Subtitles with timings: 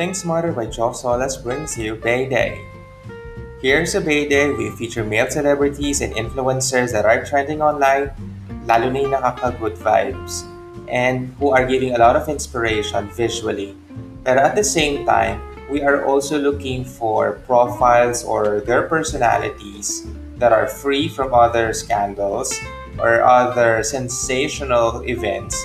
[0.00, 2.64] Think Smarter by Joe Solas brings you Bay Day.
[3.60, 8.08] Here's a Bay Day, we feature male celebrities and influencers that are trending online,
[8.64, 10.48] lalo na nakaka-good vibes,
[10.88, 13.76] and who are giving a lot of inspiration visually.
[14.24, 15.36] Pero at the same time,
[15.68, 20.08] we are also looking for profiles or their personalities
[20.40, 22.56] that are free from other scandals
[22.96, 25.60] or other sensational events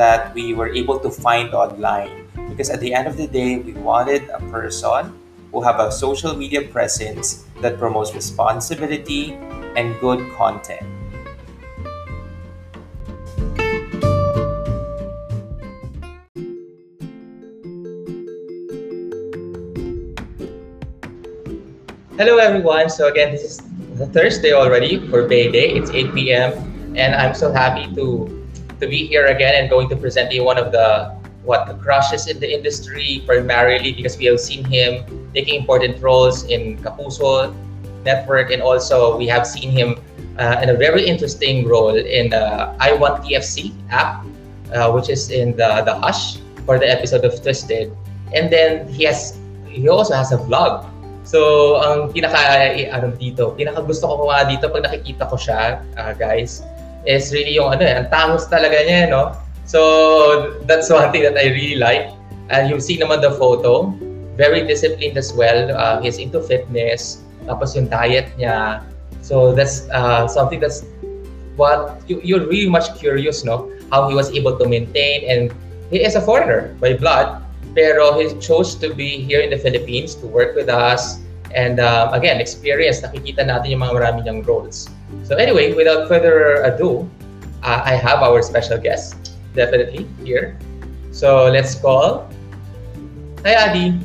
[0.00, 2.25] that we were able to find online.
[2.56, 5.12] Because at the end of the day, we wanted a person
[5.52, 9.36] who have a social media presence that promotes responsibility
[9.76, 10.80] and good content.
[22.16, 22.88] Hello everyone.
[22.88, 23.60] So again, this is
[24.16, 25.76] Thursday already for Bay Day.
[25.76, 26.56] It's 8 p.m.
[26.96, 28.32] and I'm so happy to
[28.80, 31.15] to be here again and going to present you one of the
[31.46, 36.44] what the crushes in the industry primarily because we have seen him taking important roles
[36.50, 37.54] in Kapuso
[38.04, 39.96] Network and also we have seen him
[40.38, 44.26] uh, in a very interesting role in the I Want TFC app,
[44.74, 47.94] uh, which is in the the Hush for the episode of Twisted,
[48.34, 50.86] and then he has he also has a vlog.
[51.26, 52.38] So ang pinaka
[52.94, 56.62] ano dito, pinaka gusto ko nga dito pag nakikita ko siya, uh, guys,
[57.02, 59.34] is really yung ano, ang tangos talaga niya, no?
[59.66, 62.14] So that's one thing that I really like.
[62.48, 63.90] And uh, you see naman the photo,
[64.38, 65.74] very disciplined as well.
[65.74, 68.86] Uh, he's into fitness, tapos yung diet niya.
[69.22, 70.86] So that's uh, something that's
[71.58, 73.66] what you, you're really much curious, no?
[73.90, 75.50] How he was able to maintain and
[75.90, 77.42] he is a foreigner by blood,
[77.74, 81.18] pero he chose to be here in the Philippines to work with us
[81.56, 84.92] and um, again, experience, nakikita natin yung mga marami niyang roles.
[85.24, 87.08] So anyway, without further ado,
[87.64, 89.25] uh, I have our special guest,
[89.56, 90.60] definitely, here.
[91.16, 92.28] So let's call.
[93.42, 93.96] Hi, Adi.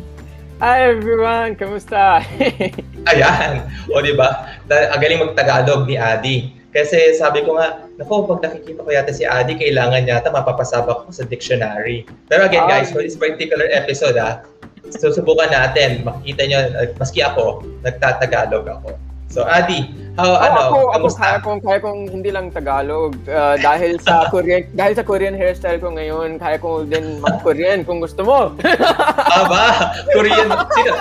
[0.64, 1.60] Hi, everyone.
[1.60, 2.24] Kamusta?
[3.12, 3.68] Ayan.
[3.92, 4.56] O, di ba?
[4.72, 6.56] Ang galing mag-Tagalog ni Adi.
[6.72, 11.10] Kasi sabi ko nga, nako, pag nakikita ko yata si Adi, kailangan yata mapapasabak ko
[11.12, 12.08] sa dictionary.
[12.32, 14.48] Pero again, guys, for this particular episode, ah,
[14.88, 16.08] so subukan natin.
[16.08, 16.60] Makikita nyo,
[16.96, 19.11] maski ako, nagtatagalog ako.
[19.32, 19.88] So, Adi,
[20.20, 23.16] how, oh, ano, ako, ako kaya kong, kaya kong hindi lang Tagalog.
[23.24, 28.04] Uh, dahil sa Korean, dahil sa Korean hairstyle ko ngayon, kaya ko din mag-Korean kung
[28.04, 28.52] gusto mo.
[29.40, 30.94] Aba, Korean, sino?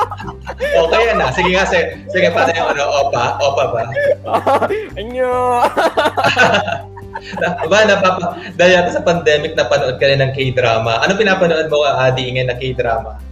[0.62, 1.34] Okay na.
[1.34, 3.82] Sige nga, sige, sige pa yung ano, opa, opa ba?
[5.02, 5.66] Anyo!
[7.66, 11.02] ba, napapa, dahil yata sa pandemic, napanood ka rin ng K-drama.
[11.02, 13.29] Ano pinapanood mo, Adi, ngayon na K-drama?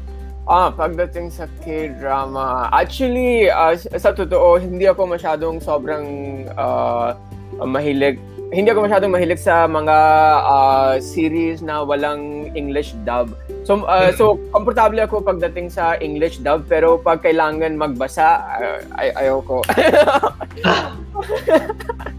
[0.49, 6.09] Ah, pagdating sa K-drama, actually, uh, sa totoo, hindi ako masyadong sobrang
[6.57, 7.13] uh,
[7.69, 8.17] mahilig.
[8.49, 9.97] Hindi ako masyadong mahilig sa mga
[10.41, 13.37] uh, series na walang English dub.
[13.69, 19.13] So, uh, so komportable ako pagdating sa English dub, pero pag kailangan magbasa, uh, ay
[19.21, 19.61] ayoko.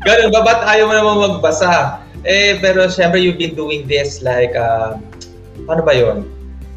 [0.05, 0.39] Ganun ba?
[0.45, 1.97] Ba't ayaw mo naman magbasa?
[2.29, 5.01] Eh, pero syempre you've been doing this like, uh,
[5.65, 6.29] paano ba yon?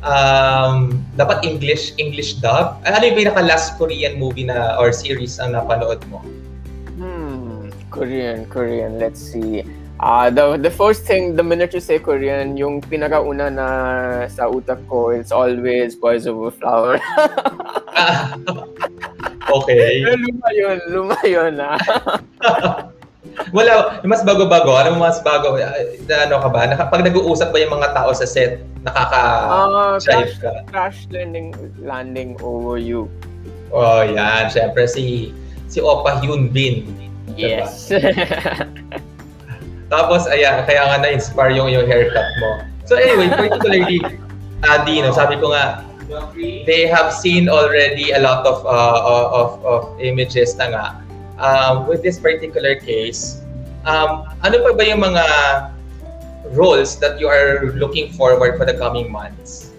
[0.03, 2.79] Um, dapat English English dub.
[2.87, 6.23] Ano yung pinaka last Korean movie na or series ang napanood mo?
[6.99, 8.99] Hmm, Korean, Korean.
[8.99, 9.65] Let's see.
[10.03, 13.67] Uh, the the first thing, the minute you say Korean, yung pinakauna na
[14.27, 16.99] sa utak ko, it's always Boys Over Flower.
[19.63, 20.03] okay.
[20.03, 21.79] luma yun, luma yun ah.
[23.53, 24.73] Wala, mas bago-bago.
[24.77, 25.57] Ano mas bago?
[25.57, 26.69] Na, ano ka ba?
[26.69, 30.53] Naka, pag nag-uusap ba yung mga tao sa set, nakaka-shive uh, ka?
[30.69, 33.09] Crash landing, landing over you.
[33.73, 34.53] Oh, yan.
[34.53, 35.33] Siyempre si
[35.73, 36.85] si Opa Hyun Bin.
[37.37, 37.89] Yes.
[39.93, 42.65] Tapos, ayan, kaya nga na-inspire yung, yung haircut mo.
[42.85, 44.01] So anyway, particularly,
[44.73, 45.85] Adi, no, sabi ko nga,
[46.69, 49.01] they have seen already a lot of uh,
[49.33, 50.85] of, of images na nga
[51.43, 53.43] um, with this particular case,
[53.85, 55.25] um, ano pa ba yung mga
[56.55, 59.75] roles that you are looking forward for the coming months?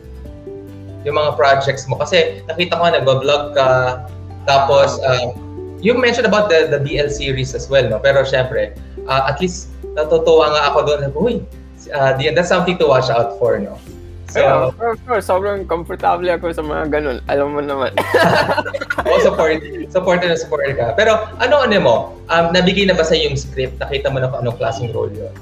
[1.07, 1.97] Yung mga projects mo.
[1.97, 4.03] Kasi nakita ko nag-vlog ka,
[4.45, 5.31] tapos uh,
[5.79, 7.99] you mentioned about the, the BL series as well, no?
[7.99, 8.75] Pero syempre,
[9.07, 10.99] uh, at least natutuwa nga ako doon.
[11.15, 11.35] Uy,
[11.91, 13.79] uh, that's something to watch out for, no?
[14.33, 17.17] So, of course, sobrang comfortable ako sa mga ganun.
[17.29, 17.93] Alam mo naman.
[19.05, 19.61] oh, support,
[19.93, 20.97] support na support ka.
[20.97, 21.95] Pero ano ano mo?
[22.33, 23.77] Um, nabigay na ba sa yung script?
[23.77, 25.33] Nakita mo na kung anong klaseng role yun?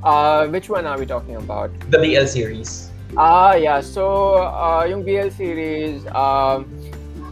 [0.00, 1.68] Uh, which one are we talking about?
[1.92, 2.88] The BL series.
[3.20, 3.80] Ah, uh, yeah.
[3.84, 6.64] So, uh, yung BL series, um,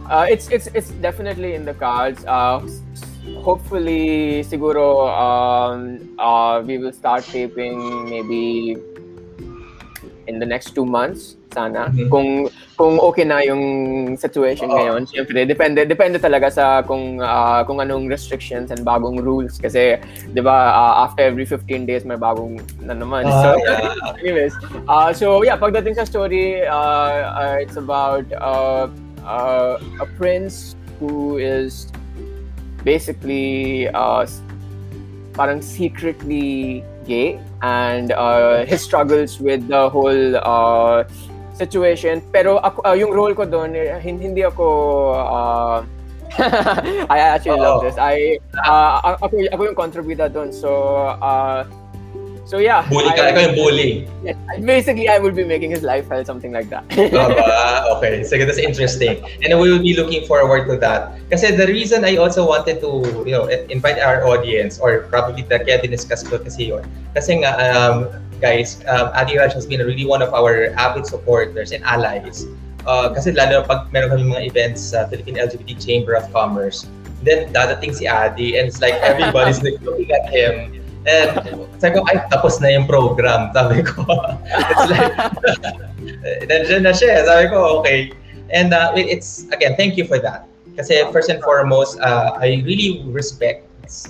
[0.09, 2.21] uh, it's it's it's definitely in the cards.
[2.23, 2.61] Uh,
[3.41, 8.77] hopefully, siguro, um, uh, we will start taping maybe
[10.27, 11.35] in the next two months.
[11.53, 11.87] sana.
[11.87, 12.09] Mm-hmm.
[12.09, 13.63] Kung kung okay na yung
[14.17, 14.75] situation oh.
[14.75, 20.01] ngayon, syempre depende depende talaga sa kung uh, kung anong restrictions and bagong rules kasi
[20.33, 23.29] 'di ba uh, after every 15 days may bagong na naman.
[23.29, 24.17] Uh, so yeah.
[24.25, 24.53] anyways,
[24.89, 28.89] uh, so yeah, pagdating sa story, uh, uh, it's about uh,
[29.21, 31.93] uh, a prince who is
[32.81, 34.25] basically uh,
[35.37, 41.03] parang secretly gay and uh, his struggles with the whole uh,
[41.53, 42.23] situation.
[42.31, 44.65] Pero ako, uh, yung role ko doon, eh, hindi ako
[45.15, 45.77] uh,
[47.13, 47.77] I actually oh.
[47.77, 47.97] love this.
[47.97, 50.49] I uh, ako ako yung contributor doon.
[50.49, 50.69] So
[51.21, 51.69] uh,
[52.43, 52.83] So yeah.
[52.91, 54.03] Bully ka, ikaw yung bully.
[54.19, 56.83] Yes, basically I will be making his life hell, something like that.
[56.91, 59.23] oh, okay, so that's interesting.
[59.39, 61.15] And we will be looking forward to that.
[61.31, 65.63] Kasi the reason I also wanted to, you know, invite our audience or probably the
[65.63, 66.83] kaya diniscuss ko kasi yun.
[67.15, 68.11] Kasi nga, um,
[68.43, 72.43] guys, um, Adi Raj has been really one of our avid supporters and allies.
[72.83, 76.83] Uh, kasi lalo pag meron kami mga events sa Philippine LGBT Chamber of Commerce,
[77.23, 82.07] then dadating si Adi and it's like everybody's like looking at him And sabi ko,
[82.07, 83.51] ay, tapos na yung program.
[83.51, 84.07] Sabi ko,
[84.47, 85.15] it's like,
[86.49, 87.27] nandiyan na siya.
[87.27, 88.11] Sabi ko, okay.
[88.53, 90.47] And uh, it's, again, thank you for that.
[90.77, 93.67] Kasi first and foremost, uh, I really respect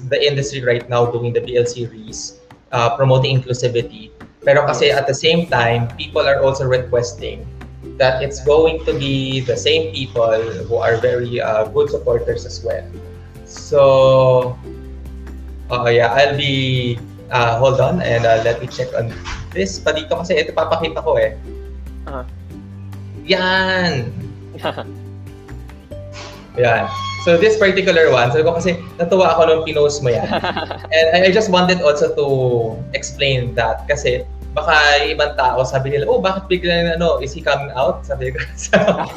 [0.07, 2.39] the industry right now doing the BL series,
[2.71, 4.11] uh, promoting inclusivity.
[4.43, 7.47] Pero kasi at the same time, people are also requesting
[7.97, 12.63] that it's going to be the same people who are very uh, good supporters as
[12.63, 12.83] well.
[13.45, 14.57] So,
[15.71, 16.99] Oh yeah, I'll be
[17.31, 19.13] uh, hold on and uh, let me check on
[19.55, 21.37] this pa dito kasi ito papakita ko eh.
[22.07, 22.25] Uh-huh.
[23.23, 24.11] Yan.
[26.59, 26.85] yan.
[27.23, 30.27] So this particular one, sabi ko kasi natuwa ako nung pinost mo yan.
[30.95, 32.27] and I, I just wanted also to
[32.91, 37.73] explain that kasi baka ibang tao sabi nila, oh, bakit bigla ano, is he coming
[37.73, 38.05] out?
[38.05, 38.39] Sabi ko.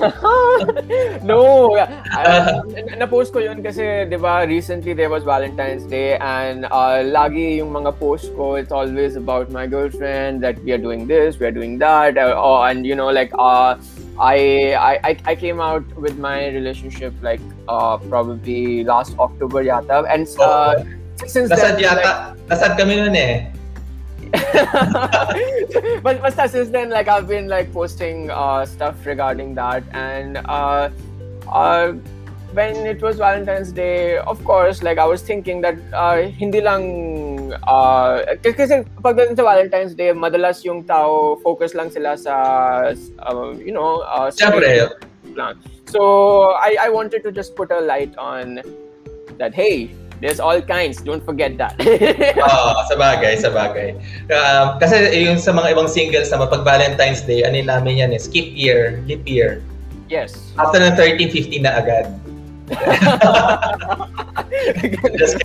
[1.28, 1.76] no.
[1.76, 2.64] Uh,
[2.96, 7.70] na-post ko yun kasi, di ba, recently there was Valentine's Day and uh, lagi yung
[7.76, 11.54] mga post ko, it's always about my girlfriend, that we are doing this, we are
[11.54, 13.76] doing that, uh, oh, and you know, like, uh,
[14.16, 14.72] I,
[15.04, 20.80] I I came out with my relationship like uh, probably last October yata and uh,
[20.80, 21.26] oh.
[21.26, 23.52] since Nasad then yata, like, nasad kami noon eh.
[26.02, 30.90] but but since then, like I've been like posting uh, stuff regarding that, and uh,
[31.50, 31.92] uh,
[32.52, 37.52] when it was Valentine's Day, of course, like I was thinking that uh, hindi lang
[37.68, 42.34] uh, kasi pagdating sa Valentine's Day, madalas yung tao focus lang sila sa
[43.28, 44.30] uh, you know, uh,
[45.36, 45.60] lang.
[45.86, 48.62] So I I wanted to just put a light on
[49.38, 49.54] that.
[49.54, 51.04] Hey, There's all kinds.
[51.04, 51.76] Don't forget that.
[52.40, 54.00] Oo, oh, sa bagay, sa bagay.
[54.32, 58.20] Um, kasi yung sa mga ibang singles na pag Valentine's Day, ano namin yan eh,
[58.20, 59.60] skip year, leap year.
[60.08, 60.54] Yes.
[60.56, 62.06] After ng 13, 15 na agad.
[65.20, 65.38] Just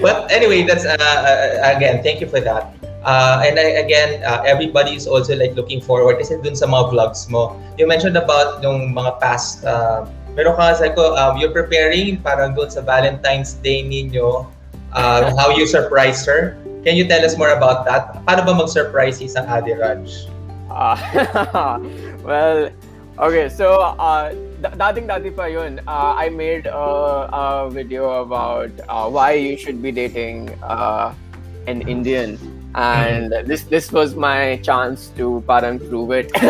[0.00, 2.72] But anyway, that's uh, uh, again, thank you for that.
[3.06, 6.90] Uh, and I, again, uh, everybody is also like looking forward kasi dun sa mga
[6.90, 7.54] vlogs mo.
[7.78, 10.06] You mentioned about yung mga past uh,
[10.36, 14.44] Meron ka sa ko, um, you're preparing parang doon sa Valentine's Day ninyo,
[14.92, 16.60] uh, how you surprise her.
[16.84, 18.20] Can you tell us more about that?
[18.28, 20.28] Paano ba mag-surprise isang Adi Raj?
[20.68, 20.92] Uh,
[22.28, 22.68] well,
[23.16, 26.84] okay, so uh, dating-dati pa yun, uh, I made a,
[27.32, 31.16] a video about uh, why you should be dating uh,
[31.64, 32.36] an Indian
[32.76, 36.30] and this this was my chance to parang prove it.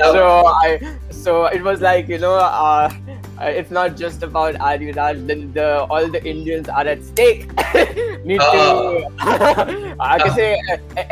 [0.00, 2.88] So i so it was like you know uh,
[3.40, 7.52] it's not just about Adiraj then the all the Indians are at stake.
[8.24, 8.64] Need to
[9.20, 10.56] uh, kasi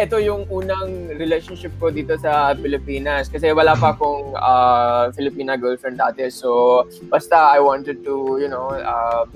[0.00, 3.28] ito yung unang relationship ko dito sa Pilipinas.
[3.28, 6.32] Kasi wala pa akong uh, Filipina girlfriend dati.
[6.32, 9.28] So basta I wanted to you know uh,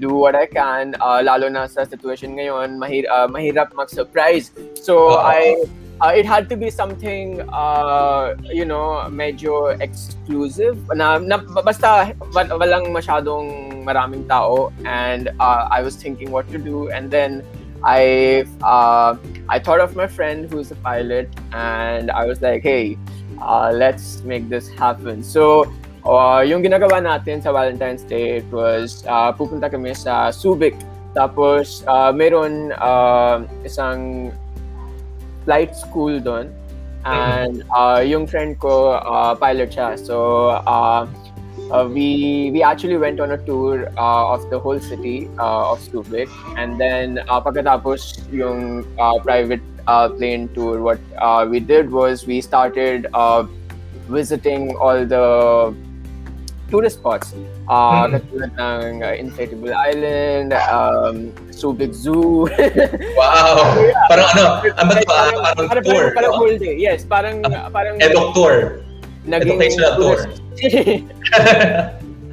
[0.00, 4.50] do what I can, uh, lalo na sa situation ngayon, mahir uh, mahirap mag-surprise.
[4.74, 5.36] So, uh-huh.
[5.36, 5.68] I
[6.00, 12.88] uh, it had to be something uh, you know medyo exclusive na, na basta walang
[12.90, 17.44] masyadong maraming tao and uh, I was thinking what to do and then
[17.84, 19.16] I uh,
[19.48, 22.96] I thought of my friend who's a pilot and I was like hey
[23.40, 25.64] uh, let's make this happen so
[26.00, 30.72] Uh, yung ginagawa natin sa Valentine's Day, it was uh, pupunta kami sa Subic.
[31.12, 34.30] Tapos, uh, meron uh, isang
[35.44, 36.48] flight school doon.
[37.04, 39.96] And uh, yung friend ko, uh, pilot siya.
[39.96, 41.08] So, uh,
[41.72, 45.80] uh, we we actually went on a tour uh, of the whole city uh, of
[45.80, 46.28] Subic.
[46.56, 50.80] And then, uh, pagkatapos yung uh, private uh, plane tour.
[50.80, 53.44] What uh, we did was we started uh,
[54.08, 55.72] visiting all the
[56.70, 57.34] tourist spots.
[57.68, 58.16] Uh, Mm.
[58.16, 61.16] katulad ng uh, Inflatable Island, um,
[61.50, 62.46] Subic Zoo.
[63.18, 63.74] Wow!
[64.08, 65.94] Parang ano, ano ba parang, Parang parang, tour.
[66.00, 66.38] parang, parang no?
[66.40, 66.74] whole day.
[66.78, 68.82] Yes, parang, parang Edok tour.
[69.20, 70.16] naging educational tour.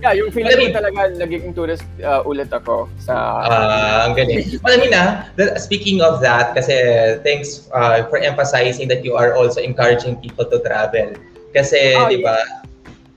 [0.03, 3.13] yeah, yung feeling ko talaga naging tourist uh, ulit ako sa...
[3.43, 4.45] Ah, ang galing.
[4.63, 4.77] Well,
[5.35, 6.73] that- speaking of that, kasi
[7.25, 11.11] thanks uh, for emphasizing that you are also encouraging people to travel.
[11.51, 12.66] Kasi, Oh, di ba, mm,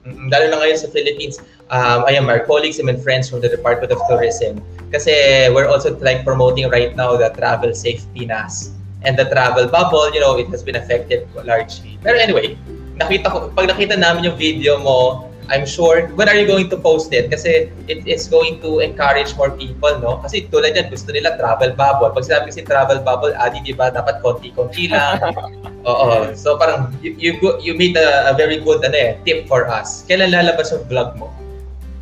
[0.06, 3.92] lalo na ngayon sa Philippines, um, I am our colleagues and friends from the Department
[3.92, 4.64] of Tourism.
[4.90, 5.12] Kasi
[5.52, 8.72] we're also like promoting right now the Travel Safe Pinas.
[9.00, 11.96] And the travel bubble, you know, it has been affected largely.
[12.04, 12.56] Pero anyway,
[13.00, 16.78] nakita ko, pag nakita namin yung video mo, I'm sure, when are you going to
[16.78, 17.26] post it?
[17.28, 20.22] Kasi it is going to encourage more people, no?
[20.22, 22.14] Kasi tulad yan, gusto nila travel bubble.
[22.14, 25.18] Pag sinabi kasi travel bubble, adi, di ba, dapat konti-konti lang.
[25.90, 26.30] Oo.
[26.38, 30.06] So parang, you, you, you made a, a very good ano, eh, tip for us.
[30.06, 31.26] Kailan lalabas yung vlog mo?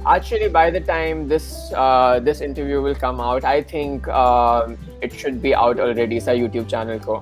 [0.05, 5.13] Actually, by the time this uh, this interview will come out, I think um, it
[5.13, 7.21] should be out already sa YouTube channel ko.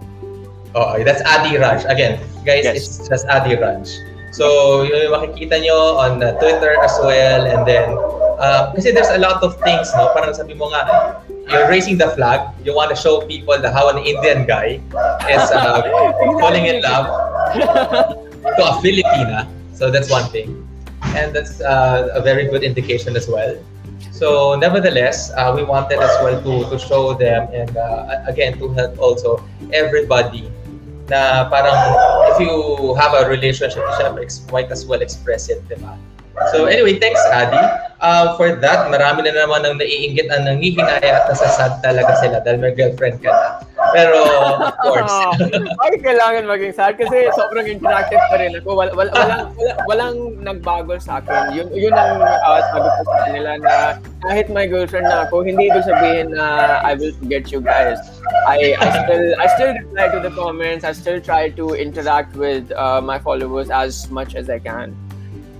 [0.76, 1.82] Oh, that's Adi Raj.
[1.88, 2.76] Again, guys, Yes.
[2.76, 3.90] it's just Adi Raj.
[4.36, 7.48] So, yun yung makikita nyo on uh, Twitter as well.
[7.48, 7.96] And then,
[8.36, 10.12] uh, kasi there's a lot of things, no?
[10.12, 11.16] Parang sabi mo nga,
[11.48, 12.52] you're raising the flag.
[12.60, 14.84] You want to show people that how an Indian guy
[15.32, 15.80] is uh,
[16.44, 17.08] falling in love
[18.44, 19.48] to a Filipina.
[19.72, 20.52] So that's one thing.
[21.16, 23.56] And that's uh, a very good indication as well.
[24.12, 28.68] So nevertheless, uh, we wanted as well to, to show them and uh, again to
[28.76, 29.40] help also
[29.72, 30.52] everybody
[31.06, 31.76] na parang
[32.34, 35.94] if you have a relationship, syempre, might as well express it, di ba?
[36.52, 37.56] So anyway, thanks Adi.
[37.96, 42.60] Uh, for that, marami na naman ang naiinggit ang nangihinaya at nasasad talaga sila dahil
[42.60, 43.48] may girlfriend ka na.
[43.96, 44.20] Pero
[44.60, 45.16] of course,
[45.80, 48.76] Ay, kailangan maging sad kasi sobrang interactive pa rin ako.
[48.76, 51.56] Wal, wal, walang, wala- walang nagbago sa akin.
[51.56, 53.74] Yun, yun ang uh, sabi ko sa kanila na
[54.28, 57.96] kahit may girlfriend na ako, hindi ito sabihin na I will forget you guys.
[58.44, 60.84] I, I still I still reply to the comments.
[60.84, 64.92] I still try to interact with uh, my followers as much as I can.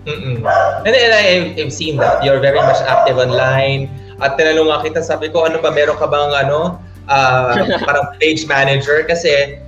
[0.06, 0.38] Mm-mm.
[0.86, 2.22] And, and I, I've seen that.
[2.22, 3.90] You're very much active online.
[4.22, 7.54] At tinanong nga kita, sabi ko, ano ba, meron ka bang ano, ah,
[7.88, 9.02] parang page manager?
[9.06, 9.58] Kasi,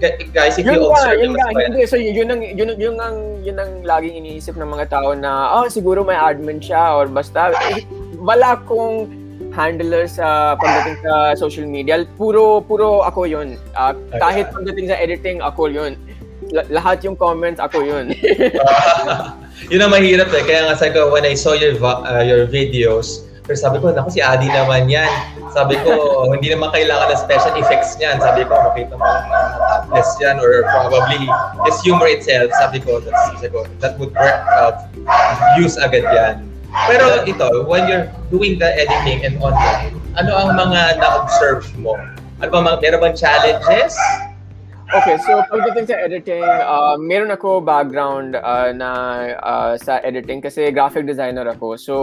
[0.00, 1.82] gu- guys, if you Yun nga, observe yun nga, hindi.
[1.88, 5.66] So yun ang, yun, yun ang, yun ang laging iniisip ng mga tao na, oh,
[5.68, 7.52] siguro may admin siya or basta.
[7.72, 7.84] Eh,
[8.20, 9.08] wala kong
[9.56, 12.04] handler sa pagdating sa social media.
[12.20, 13.56] Puro, puro ako yun.
[13.72, 15.96] Ah, kahit pagdating sa editing, ako yun.
[16.52, 18.12] La- lahat yung comments, ako yun.
[19.72, 20.44] yun ang mahirap eh.
[20.44, 24.10] Kaya nga sabi ko, when I saw your, uh, your videos, pero sabi ko, naku,
[24.10, 25.06] si Adi naman yan.
[25.54, 28.18] Sabi ko, hindi naman kailangan ng special effects niyan.
[28.18, 29.38] Sabi ko, makita mo na
[29.70, 31.30] topless yan or probably
[31.62, 32.50] his humor itself.
[32.58, 34.90] Sabi ko, that's, sabi ko, that would work out.
[35.54, 36.42] Use agad yan.
[36.90, 41.94] Pero ito, when you're doing the editing and online, ano ang mga na-observe mo?
[42.42, 43.94] Ano ba, meron bang challenges?
[44.86, 48.90] Okay, so pagdating sa editing, uh, meron ako background uh, na
[49.42, 51.74] uh, sa editing kasi graphic designer ako.
[51.74, 51.94] So,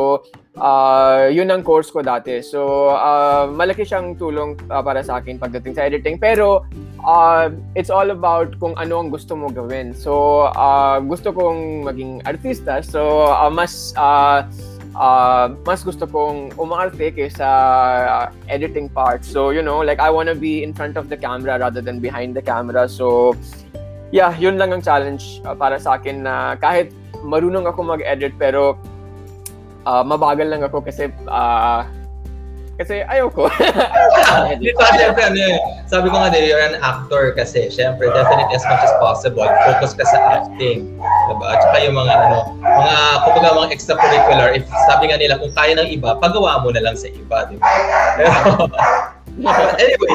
[0.59, 2.43] uh, yun ang course ko dati.
[2.43, 6.19] So, uh, malaki siyang tulong uh, para sa akin pagdating sa editing.
[6.19, 6.67] Pero,
[7.07, 9.95] uh, it's all about kung ano ang gusto mo gawin.
[9.95, 12.83] So, uh, gusto kong maging artista.
[12.83, 13.95] So, uh, mas...
[13.95, 14.43] Uh,
[14.95, 17.49] uh, mas gusto kong umarte kaysa
[18.05, 19.25] uh, editing part.
[19.25, 22.35] So, you know, like I wanna be in front of the camera rather than behind
[22.35, 22.87] the camera.
[22.89, 23.37] So,
[24.13, 26.93] yeah, yun lang ang challenge uh, para sa akin na kahit
[27.25, 28.77] marunong ako mag-edit pero
[29.87, 31.87] uh, mabagal lang ako kasi uh,
[32.77, 33.45] kasi ayoko.
[34.61, 38.81] Dito, syempre, ano eh, sabi ko nga, you're an actor kasi, syempre, definitely as much
[38.81, 40.89] as possible, focus ka sa acting.
[41.29, 41.45] Diba?
[41.53, 42.97] At saka yung mga, ano, mga,
[43.29, 46.97] kumbaga, mga extracurricular, if sabi nga nila, kung kaya ng iba, pagawa mo na lang
[46.97, 47.69] sa iba, di ba?
[49.81, 50.13] Anyway,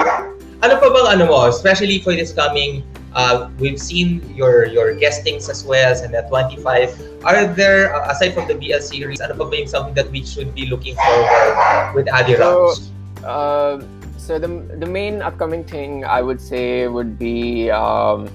[0.62, 2.82] ano pa bang ano mo, especially for this coming,
[3.18, 6.94] uh, we've seen your your guestings as well, and at 25.
[7.26, 10.22] Are there, uh, aside from the BL series, ano pa ba yung something that we
[10.22, 12.78] should be looking forward with Adi So,
[13.26, 13.82] uh,
[14.14, 14.46] so the
[14.78, 18.30] the main upcoming thing I would say would be um,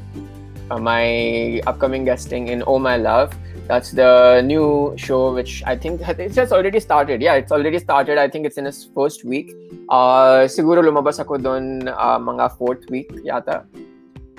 [0.68, 3.32] uh, my upcoming guesting in Oh My Love.
[3.64, 7.24] That's the new show, which I think it's just already started.
[7.24, 8.20] Yeah, it's already started.
[8.20, 9.56] I think it's in its first week.
[9.88, 13.64] Uh, siguro lumabas ako doon uh, mga fourth week yata.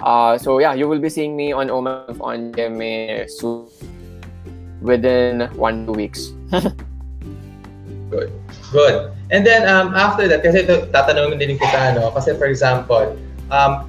[0.04, 3.64] Uh, so yeah, you will be seeing me on Love on GMA soon
[4.84, 6.36] within one two weeks.
[8.12, 8.28] Good.
[8.70, 9.12] Good.
[9.32, 12.12] And then um, after that, kasi ito, tatanungin din kita, no?
[12.12, 13.16] Kasi for example,
[13.48, 13.88] um,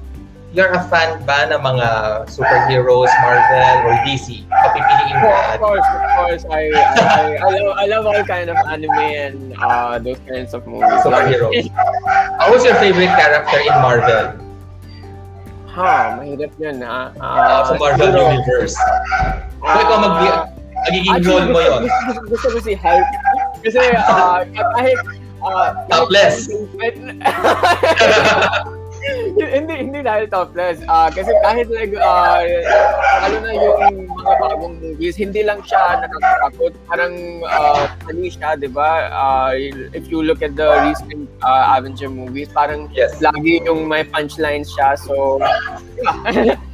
[0.56, 1.88] you're a fan ba ng mga
[2.32, 4.48] superheroes, Marvel, or DC?
[4.48, 6.42] Papipiliin of course, of course.
[6.48, 10.56] I I, I, I, love, I love all kind of anime and uh, those kinds
[10.56, 10.96] of movies.
[11.04, 11.68] Superheroes.
[11.68, 14.45] Uh, who's your favorite character in Marvel?
[15.76, 17.12] Ha, mahirap yun ha.
[17.20, 18.80] Uh, sa Marvel siguro, Universe.
[19.60, 20.16] Kung ikaw mag
[20.88, 21.84] magiging role mo yon.
[21.84, 23.08] Gusto, gusto ko si Hulk.
[23.60, 24.96] Kasi uh, kahit
[25.44, 26.48] uh, Topless.
[29.36, 32.42] hindi hindi dahil topless Ah kasi kahit like uh,
[33.22, 37.14] lalo na yung mga bagong movies hindi lang siya nakakatakot parang
[37.46, 39.52] uh, funny siya di ba Ah,
[39.92, 43.18] if you look at the recent uh, Avenger movies parang Yes.
[43.20, 45.38] lagi yung may punchlines siya so.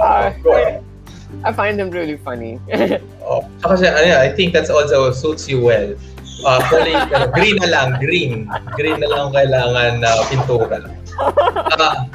[0.00, 0.32] Ah,
[1.44, 2.56] I find them really funny
[3.20, 5.94] Oh, saka siya, ano I think that's also suits you well.
[6.40, 8.48] Uh, kulay, ano, green na lang, green.
[8.76, 10.78] Green na lang kailangan na pintura.
[11.20, 12.08] Uh,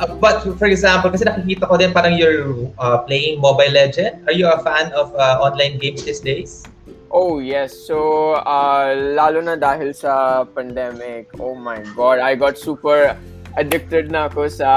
[0.00, 4.24] uh, but for example, kasi nakikita ko din parang you're uh, playing Mobile Legend.
[4.26, 6.64] Are you a fan of uh, online games these days?
[7.08, 7.72] Oh yes.
[7.72, 13.16] So uh, lalo na dahil sa pandemic, oh my god, I got super
[13.56, 14.68] addicted na ako sa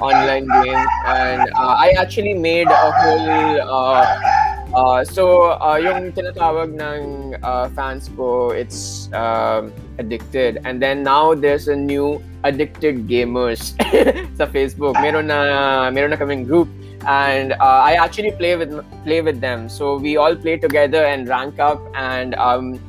[0.00, 3.28] online games and uh, I actually made a whole
[3.60, 4.06] uh,
[4.74, 11.34] uh, so uh, yung tinatawag ng uh, fans ko it's um, addicted and then now
[11.34, 13.76] there's a new addicted gamers
[14.38, 16.68] sa Facebook meron na meron na kaming group
[17.06, 18.72] and uh, I actually play with
[19.04, 19.68] play with them.
[19.68, 22.80] So we all play together and rank up and um,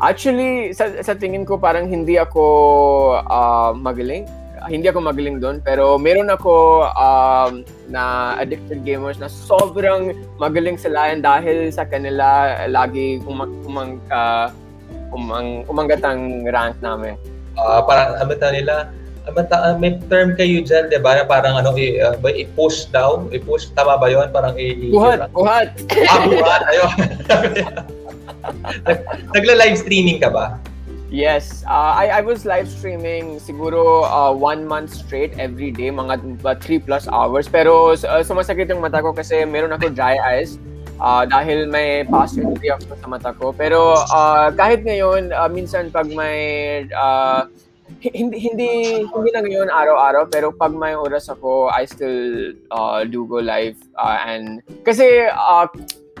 [0.00, 4.28] actually sa, sa tingin ko parang hindi ako uh, magaling.
[4.66, 11.08] Hindi ako magaling doon pero meron ako um, na addicted gamers na sobrang magaling sila
[11.08, 14.52] and dahil sa kanila lagi umang, umang, uh,
[15.16, 17.16] umang, umangat ang rank namin.
[17.56, 18.92] Uh, parang, ano ta nila,
[19.48, 21.24] ta- uh, may term kayo dyan, di ba?
[21.24, 23.26] Parang ano, i- uh, i-push daw?
[23.30, 24.28] I-push, tama ba yun?
[24.30, 25.68] Parang i- i- Buhat, buhat.
[26.08, 26.60] Ah, buhat.
[26.68, 26.90] Ayun.
[28.88, 29.04] Nag-
[29.36, 30.56] Nagla-live streaming ka ba?
[31.10, 36.46] Yes, uh, I, I was live streaming siguro uh, one month straight every day, mga
[36.46, 37.50] uh, three plus hours.
[37.50, 40.62] Pero uh, sumasakit yung mata ko kasi meron ako dry eyes
[41.02, 43.50] uh, dahil may past injury ako sa mata ko.
[43.50, 47.50] Pero uh, kahit ngayon, uh, minsan pag may uh,
[47.98, 48.70] hi- hindi hindi
[49.02, 53.74] hindi na ngayon araw-araw pero pag may oras ako I still uh, do go live
[53.98, 55.66] uh, and kasi uh,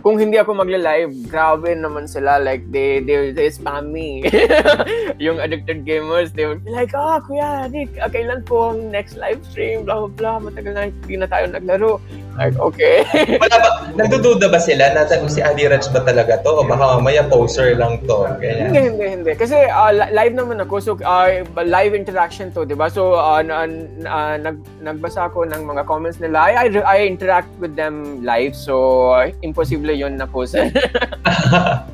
[0.00, 2.40] kung hindi ako magla-live, grabe naman sila.
[2.40, 4.24] Like, they, they, they spam me.
[5.24, 9.20] yung addicted gamers, they would be like, ah, Kuya, Nick, ah, kailan po ang next
[9.20, 9.84] live stream?
[9.84, 10.36] Blah, blah, blah.
[10.50, 12.00] Matagal na hindi na tayo naglaro.
[12.40, 13.04] Like, okay.
[13.44, 16.48] Wala ba, nagdududa ba sila na si Adi Raj ba talaga to?
[16.48, 18.24] O baka mamaya poser lang to?
[18.40, 18.72] Ganyan.
[18.72, 19.32] hindi, hindi, hindi.
[19.36, 20.80] Kasi uh, li- live naman ako.
[20.80, 22.88] So, uh, live interaction to, di ba?
[22.88, 26.48] So, uh, na, na- nag, nagbasa ako ng mga comments nila.
[26.48, 28.56] I, I, I interact with them live.
[28.56, 30.24] So, uh, imposible yun na.
[30.24, 30.54] Because,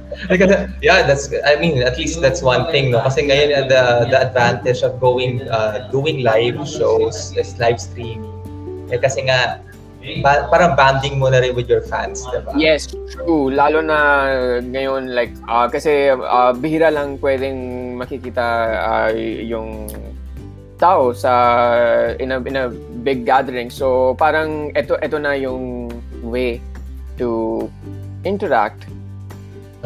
[0.83, 3.83] yeah, that's I mean at least that's one thing no kasi ngayon uh, the
[4.13, 8.29] the advantage of going uh, doing live shows is live streaming.
[8.93, 9.59] Eh, kasi nga
[10.23, 12.55] ba, parang banding mo na rin with your fans, diba?
[12.55, 13.51] Yes, true.
[13.51, 13.99] Lalo na
[14.63, 19.11] ngayon, like, ah, kasi ah, bihira lang pwedeng makikita ah,
[19.43, 19.91] yung
[20.77, 21.33] tao sa
[22.21, 22.69] in a, in a
[23.03, 23.73] big gathering.
[23.73, 25.91] So, parang ito, ito na yung
[26.23, 26.61] way
[27.19, 27.67] to
[28.25, 28.87] interact.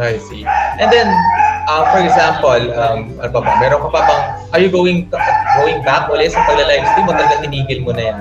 [0.00, 0.48] I see.
[0.80, 1.08] And then,
[1.68, 4.24] uh, for example, um, ano pa ba, meron ka pa bang,
[4.56, 5.06] are you going
[5.60, 8.18] going back ulit sa pagla-live stream o talagang tinigil mo na yan?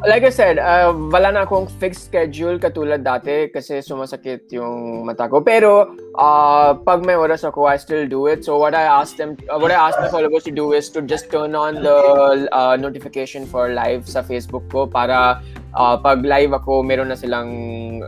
[0.00, 5.28] Like I said, uh, wala na akong fixed schedule katulad dati kasi sumasakit yung mata
[5.28, 5.44] ko.
[5.44, 8.40] Pero uh, pag may oras ako, I still do it.
[8.40, 11.04] So what I asked them, uh, what I asked my followers to do is to
[11.04, 12.00] just turn on the
[12.48, 15.44] uh, notification for live sa Facebook ko para
[15.76, 17.52] uh, pag live ako, meron na silang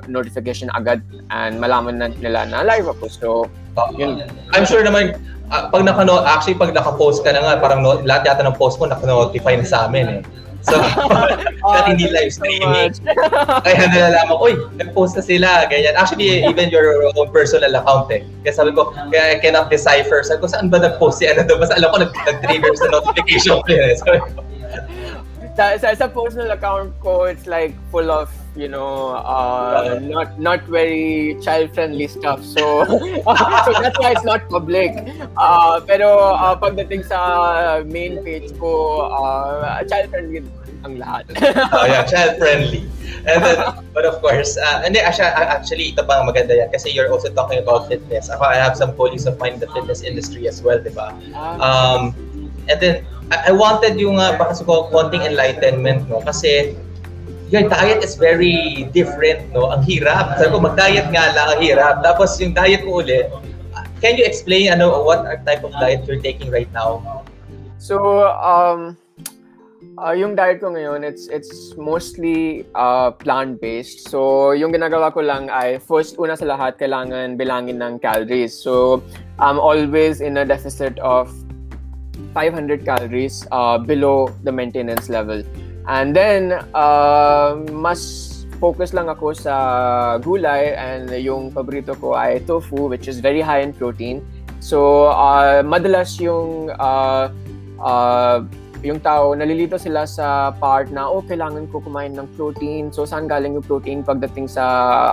[0.09, 3.05] notification agad and malaman na nila na live ako.
[3.13, 3.29] So,
[4.01, 4.25] yun.
[4.57, 5.21] I'm sure naman,
[5.53, 8.81] uh, pag nakano, actually pag naka-post ka na nga, parang no, lahat yata ng post
[8.81, 10.23] mo naka-notify na sa amin eh.
[10.63, 10.79] So,
[11.75, 12.95] that hindi live streaming.
[13.67, 15.99] Kaya nalalaman ko, uy, nag-post na sila, ganyan.
[15.99, 18.23] Actually, even your own personal account eh.
[18.47, 20.23] Kaya sabi ko, kaya I cannot decipher.
[20.23, 21.67] Sabi ko, saan ba nag-post si ano doon?
[21.67, 23.97] Basta alam ko, nag- nag-trigger sa notification ko yun eh.
[23.99, 24.27] Sabi ko,
[25.53, 30.63] sa, sa, sa personal account ko, it's like full of, you know, uh, not not
[30.69, 32.45] very child-friendly stuff.
[32.45, 32.85] So,
[33.65, 34.93] so that's why it's not public.
[35.37, 40.45] Uh, pero uh, pagdating sa main page ko, uh, child-friendly
[40.83, 41.25] ang lahat.
[41.79, 42.85] oh yeah, child-friendly.
[43.23, 43.59] And then,
[43.95, 47.63] but of course, uh, hindi, actually, actually, ito pa maganda yan kasi you're also talking
[47.63, 48.27] about fitness.
[48.27, 51.15] Ako, I have some colleagues of mine in the fitness industry as well, di ba?
[51.63, 52.19] Um,
[52.67, 56.77] and then, I, I wanted yung uh, baka siguro konting enlightenment no kasi
[57.53, 62.01] your diet is very different no ang hirap sabi ko mag-diet nga lang ang hirap
[62.01, 63.29] tapos yung diet ko ulit
[64.01, 67.05] can you explain ano what type of diet you're taking right now
[67.77, 68.97] so um
[70.01, 74.09] Uh, yung diet ko ngayon, it's it's mostly uh, plant-based.
[74.09, 78.57] So, yung ginagawa ko lang ay first, una sa lahat, kailangan bilangin ng calories.
[78.57, 79.05] So,
[79.37, 81.29] I'm always in a deficit of
[82.33, 85.45] 500 calories uh, below the maintenance level.
[85.87, 88.31] And then, uh, mas
[88.63, 89.55] focus lang ako sa
[90.23, 94.23] gulay and yung paborito ko ay tofu, which is very high in protein.
[94.63, 97.27] So, uh, madalas yung uh,
[97.83, 98.47] uh,
[98.83, 102.91] yung tao, nalilito sila sa part na, oh, kailangan ko kumain ng protein.
[102.91, 104.65] So, saan galing yung protein pagdating sa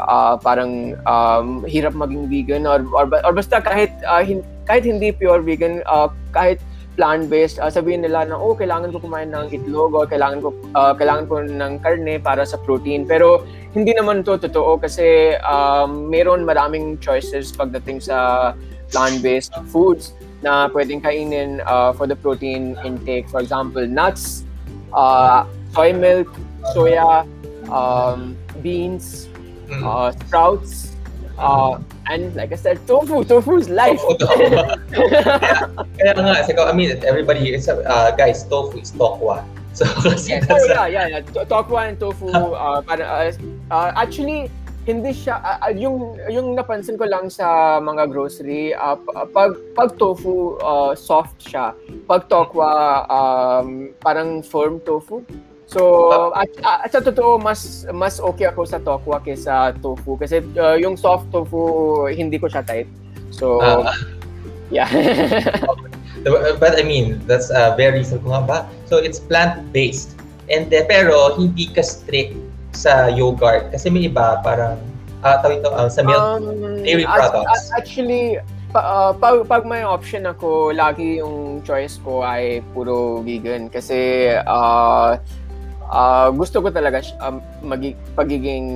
[0.10, 5.14] uh, parang um, hirap maging vegan or, or, or basta kahit, uh, hin, kahit hindi
[5.14, 6.58] pure vegan, uh, kahit
[7.00, 10.92] plant-based, uh, sabihin nila na, oh, kailangan ko kumain ng itlog or kailangan ko, uh,
[10.92, 13.08] kailangan ko ng karne para sa protein.
[13.08, 18.52] Pero, hindi naman to totoo kasi um, meron maraming choices pagdating sa
[18.92, 20.12] plant-based foods
[20.44, 23.32] na pwedeng kainin uh, for the protein intake.
[23.32, 24.44] For example, nuts,
[24.92, 26.28] uh, soy milk,
[26.76, 27.24] soya,
[27.72, 29.32] um, beans,
[29.72, 30.99] uh, sprouts,
[31.40, 33.24] uh, and like I said, tofu.
[33.24, 34.02] Tofu is life.
[34.20, 34.76] kaya,
[35.98, 39.44] kaya nga, kasi I mean, everybody, it's, uh, guys, tofu is tokwa.
[39.80, 41.46] So, yes, oh, yeah, yeah, yeah.
[41.46, 43.32] Tokwa and tofu, uh, uh,
[43.72, 44.52] uh, actually,
[44.90, 48.98] hindi siya uh, yung yung napansin ko lang sa mga grocery uh,
[49.30, 51.78] pag pag tofu uh, soft siya
[52.10, 55.22] pag tokwa um, parang firm tofu
[55.70, 60.74] so at, at sa totoo mas mas okay ako sa tokwa kaysa tofu kasi uh,
[60.74, 62.90] yung soft tofu hindi ko siya type
[63.30, 63.86] so uh,
[64.74, 64.90] yeah
[66.58, 70.18] but I mean that's uh, very so ba so it's plant based
[70.50, 72.34] and uh, pero hindi ka strict
[72.74, 73.72] sa yogurt?
[73.74, 74.78] Kasi may iba, parang,
[75.26, 77.70] uh, tawag ito, uh, sa milk, um, dairy products.
[77.74, 78.38] Actually,
[78.70, 83.70] pa, uh, pag, pag may option ako, lagi yung choice ko ay puro vegan.
[83.70, 85.18] Kasi, uh,
[85.92, 88.68] uh, gusto ko talaga um, magi- pagiging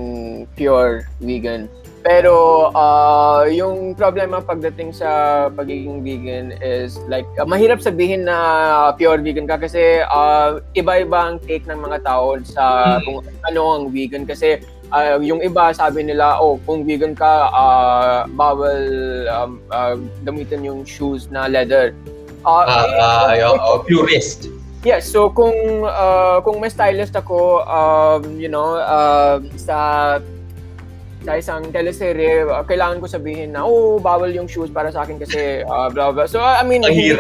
[0.58, 1.69] pure vegan.
[2.04, 9.23] Pero uh, yung problema pagdating sa pagiging vegan is like uh, mahirap sabihin na pure
[9.23, 13.08] vegan ka kasi uh, iba-iba ang take ng mga tao sa mm.
[13.08, 14.60] kung ano ang vegan kasi
[14.91, 18.84] uh, yung iba sabi nila oh kung vegan ka uh, bawal
[19.32, 19.95] um, uh,
[20.28, 21.95] gamitin yung shoes na leather.
[22.43, 24.52] Uh, uh, uh, uh, purist.
[24.83, 25.55] Yes, so kung
[25.87, 30.19] uh, kung may stylist ako um, you know uh, sa
[31.23, 35.15] sa isang teleserye, uh, kailangan ko sabihin na, oh, bawal yung shoes para sa akin
[35.23, 36.27] kasi uh, blah, blah.
[36.27, 37.15] So, I mean, hindi,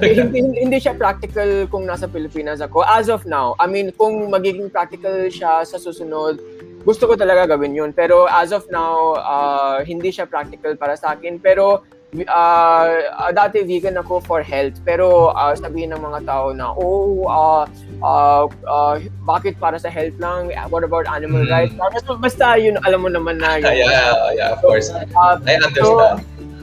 [0.00, 2.88] hindi, hindi, hindi siya practical kung nasa Pilipinas ako.
[2.88, 6.40] As of now, I mean, kung magiging practical siya sa susunod,
[6.88, 7.92] gusto ko talaga gawin yun.
[7.92, 11.36] Pero as of now, uh, hindi siya practical para sa akin.
[11.36, 11.84] Pero
[12.22, 17.66] uh, dati vegan ako for health pero uh, sabihin ng mga tao na oh uh,
[17.98, 18.94] uh, uh,
[19.26, 20.54] bakit para sa health lang?
[20.70, 21.50] What about animal mm.
[21.50, 21.74] rights?
[21.74, 24.94] Basta, basta yun alam mo naman na yun, yeah yeah of course.
[24.94, 25.82] Uh, I understand.
[25.82, 25.90] so,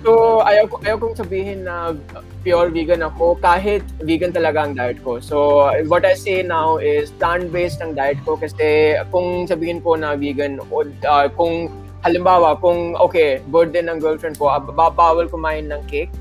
[0.01, 0.11] so
[0.47, 1.93] ayaw, ayaw kong sabihin na
[2.41, 5.21] pure vegan ako kahit vegan talaga ang diet ko.
[5.21, 10.17] So what I say now is plant-based ang diet ko kasi kung sabihin ko na
[10.17, 10.57] vegan
[11.05, 11.69] uh, kung
[12.01, 16.11] halimbawa, kung, okay, birthday ng girlfriend ko, bawal kumain ng cake.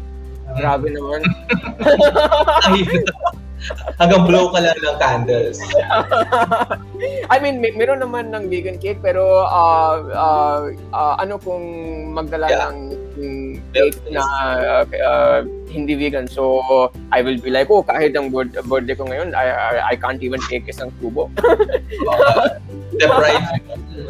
[0.58, 1.22] Grabe naman.
[4.00, 5.60] Hanggang blow ka lang ng candles.
[7.28, 10.60] I mean, may, meron naman ng vegan cake, pero uh, uh,
[10.96, 11.64] uh, ano kung
[12.16, 12.72] magdala yeah.
[12.72, 12.76] ng
[13.76, 14.24] cake na
[14.80, 16.24] uh, uh, hindi vegan.
[16.24, 16.64] So,
[17.12, 20.40] I will be like, oh, kahit ang birthday ko ngayon, I, I, I can't even
[20.48, 21.28] take isang tubo.
[22.08, 22.56] uh,
[22.96, 23.59] deprived.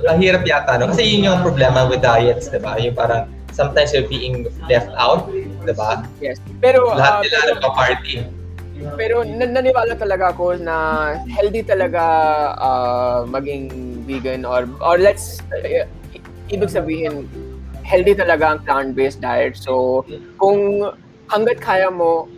[0.09, 0.93] Ang hirap yata, no?
[0.93, 2.77] Kasi yun yung problema with diets, di ba?
[2.77, 5.29] Yung parang sometimes you're being left out,
[5.65, 6.05] di ba?
[6.21, 6.37] Yes.
[6.61, 8.41] Pero, Lahat uh, nila nagpa-party
[8.97, 10.77] pero naniniwala talaga ako na
[11.29, 12.03] healthy talaga
[12.57, 13.69] uh, maging
[14.09, 15.85] vegan or or let's uh,
[16.49, 17.29] ibig sabihin
[17.85, 19.59] healthy talaga ang plant-based diet.
[19.59, 20.05] So
[20.41, 20.81] kung
[21.29, 22.31] hangga't kaya mo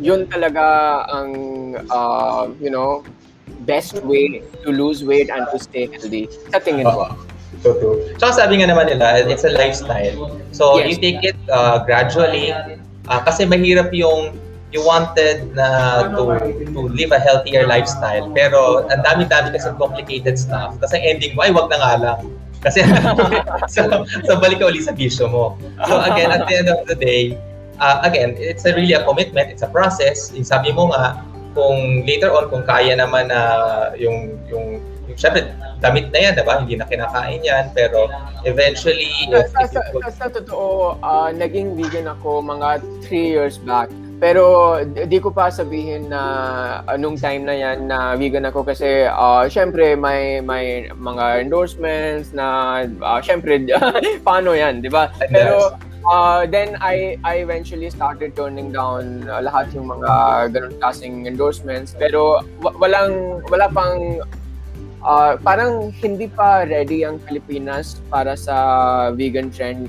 [0.00, 1.30] yun talaga ang
[1.88, 3.00] uh, you know
[3.66, 6.28] best way to lose weight and to stay healthy.
[6.52, 7.10] Sa tingin ko.
[7.10, 7.14] Uh,
[7.62, 7.96] so true.
[8.18, 10.32] So sabi nga naman nila, it's a lifestyle.
[10.52, 10.94] So yes.
[10.94, 14.36] you take it uh, gradually uh, kasi mahirap yung
[14.70, 16.30] you wanted na to
[16.70, 21.50] to live a healthier lifestyle pero ang dami-dami kasi complicated stuff kasi ending mo ay
[21.50, 22.20] wag na nga lang
[22.62, 22.86] kasi
[23.74, 25.58] so, so balik ka ulit sa bisyo mo
[25.90, 27.34] so again at the end of the day
[27.80, 30.30] uh, again, it's a really a commitment, it's a process.
[30.32, 34.78] Yung sabi mo nga, kung later on, kung kaya naman na uh, yung, yung,
[35.10, 35.50] yung, syempre,
[35.82, 36.54] damit na yan, diba?
[36.60, 38.06] Hindi na kinakain yan, pero
[38.46, 39.10] eventually...
[39.30, 43.90] Sa, if, sa, sa, sa totoo, uh, naging vegan ako mga 3 years back.
[44.20, 46.20] Pero di ko pa sabihin na
[46.84, 52.84] anong time na yan na vegan ako kasi uh, syempre may may mga endorsements na
[52.84, 53.64] uh, syempre
[54.28, 55.08] paano yan, 'di ba?
[55.32, 55.72] Pero
[56.06, 60.10] uh, then I I eventually started turning down uh, lahat yung mga
[60.54, 64.22] ganun klaseng endorsements pero w- walang wala pang
[65.04, 68.56] uh, parang hindi pa ready ang Pilipinas para sa
[69.12, 69.88] vegan trend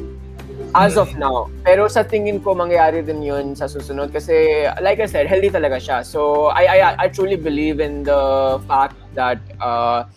[0.71, 1.51] As of now.
[1.67, 5.75] Pero sa tingin ko mangyayari din 'yun sa susunod kasi like I said, healthy talaga
[5.83, 5.99] siya.
[6.07, 10.07] So I I I truly believe in the fact that uh,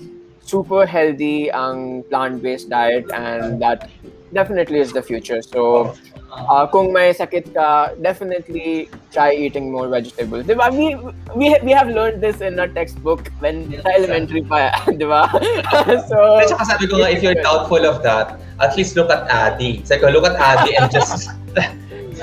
[0.47, 3.91] super healthy ang plant-based diet and that
[4.35, 5.41] definitely is the future.
[5.41, 5.95] So
[6.35, 10.45] uh, kung may sakit ka, definitely try eating more vegetables.
[10.45, 10.69] Diba?
[10.75, 10.99] We,
[11.39, 15.31] we, we have learned this in our textbook when sa elementary pa, di ba?
[16.11, 19.25] so, At saka sabi ko nga, if you're doubtful of that, at least look at
[19.31, 19.81] Adi.
[19.87, 21.31] Sabi ko, look at Adi and just,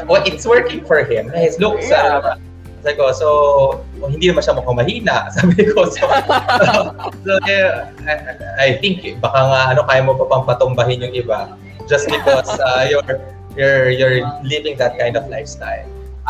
[0.06, 1.32] well, it's working for him.
[1.32, 2.20] His looks, yeah.
[2.20, 2.36] uh,
[2.82, 3.28] sabi ko, so,
[4.02, 5.30] well, hindi naman siya mukhang mahina.
[5.38, 6.04] Sabi ko, so,
[7.24, 8.14] so yeah, I,
[8.58, 11.54] I think, baka nga, ano, kaya mo pa pang patumbahin yung iba
[11.88, 13.22] just because uh, you're
[13.56, 15.86] you're you're living that kind of lifestyle.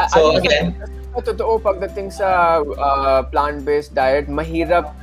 [0.09, 0.75] So I, again,
[1.19, 4.95] totoo pagdating sa uh, plant-based diet, mahirap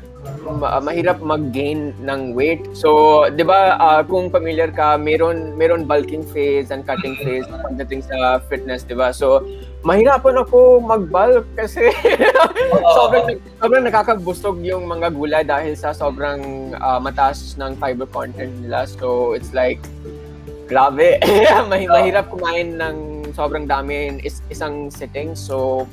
[0.43, 2.65] ma- mahirap mag-gain ng weight.
[2.75, 8.03] So, 'di ba, uh, kung familiar ka, meron meron bulking phase and cutting phase pagdating
[8.03, 9.15] sa fitness, 'di ba?
[9.15, 9.45] So,
[9.87, 11.95] mahirapan ako mag-bulk kasi
[12.99, 18.89] sobrang sobrang nakakabustog yung mga gulay dahil sa sobrang uh, mataas ng fiber content nila.
[18.91, 19.79] So, it's like
[20.69, 21.17] Grabe.
[21.73, 22.97] Mah- mahirap kumain ng
[23.33, 25.33] sobrang dami in is- isang sitting.
[25.33, 25.89] So,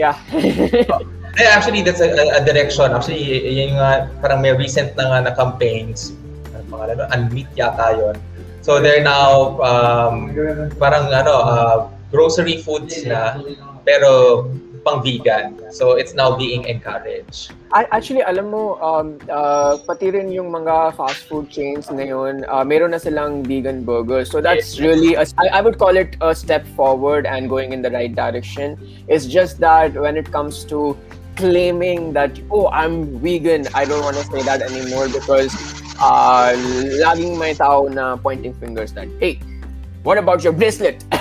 [0.00, 0.16] yeah.
[1.38, 2.90] yeah, actually, that's a, a direction.
[2.96, 6.16] Actually, yun nga, parang may recent na nga na campaigns.
[6.56, 7.04] Ano pangalan?
[7.12, 8.16] Unmeat yata yun.
[8.64, 10.32] So, they're now um,
[10.80, 11.76] parang ano, uh,
[12.08, 13.36] grocery foods na,
[13.84, 14.44] pero
[14.84, 15.58] pang vegan.
[15.72, 17.52] So it's now being encouraged.
[17.72, 22.92] Actually, alam mo, um, uh, pati rin yung mga fast food chains ngayon, uh, meron
[22.92, 24.30] na silang vegan burgers.
[24.30, 27.82] So that's really, a, I, I would call it a step forward and going in
[27.82, 28.80] the right direction.
[29.08, 30.96] It's just that when it comes to
[31.36, 35.54] claiming that, oh, I'm vegan, I don't want to say that anymore because
[36.00, 36.56] uh,
[36.98, 39.38] laging may tao na pointing fingers that, hey,
[40.02, 41.04] what about your bracelet?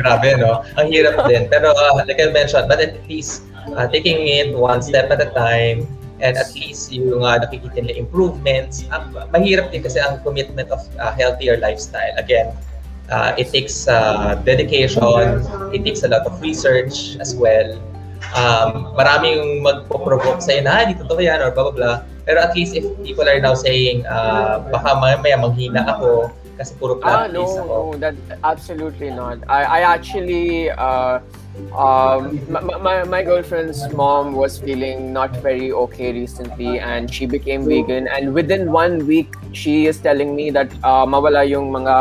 [0.00, 0.64] Grabe, no?
[0.80, 1.48] Ang hirap din.
[1.52, 3.44] Pero uh, like I mentioned, but at least
[3.76, 5.84] uh, taking it one step at a time
[6.20, 8.84] and at least yung uh, nakikita nila improvements.
[8.92, 12.12] Uh, mahirap din kasi ang commitment of uh, healthier lifestyle.
[12.16, 12.52] Again,
[13.08, 17.76] uh, it takes uh, dedication, it takes a lot of research as well.
[18.36, 21.96] Um, maraming magpo-provoke sa'yo na, hindi totoo yan, or blah, blah, blah.
[22.28, 27.00] Pero at least if people are now saying, uh, baka mamaya manghina ako, kasi puro
[27.00, 27.76] plant-based ah, no, ako.
[27.96, 29.40] No, that absolutely not.
[29.48, 31.24] I I actually uh,
[31.72, 37.64] um, my, my, my girlfriend's mom was feeling not very okay recently and she became
[37.64, 41.96] vegan and within one week she is telling me that uh, mawala yung mga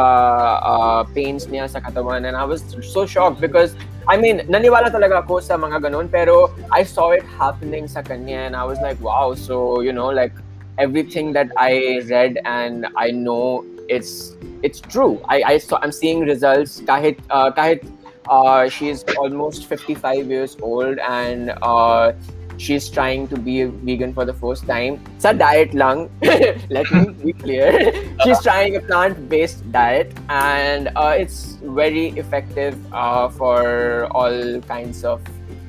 [0.60, 3.76] uh, pains niya sa katawan and I was so shocked because
[4.08, 8.52] I mean naniwala talaga ako sa mga ganun pero I saw it happening sa kanya
[8.52, 10.36] and I was like wow so you know like
[10.78, 15.22] everything that I read and I know it's it's true.
[15.28, 16.82] I, I saw, I'm seeing results.
[16.82, 17.86] Kahit, uh, kahit
[18.30, 22.14] uh, she's almost 55 years old and uh,
[22.58, 25.00] she's trying to be a vegan for the first time.
[25.18, 26.12] Sa diet lang,
[26.70, 27.92] let me be clear.
[28.24, 35.22] she's trying a plant-based diet and uh, it's very effective uh, for all kinds of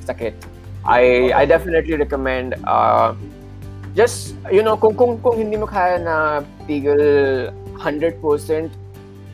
[0.04, 0.34] sakit.
[0.84, 3.14] I, I definitely recommend uh,
[3.94, 8.70] just, you know, kung, kung, kung hindi mo kaya na tigil 100%,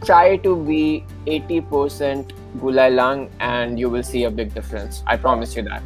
[0.07, 2.31] try to be 80%
[2.63, 5.03] gulay lang and you will see a big difference.
[5.07, 5.83] I promise you that.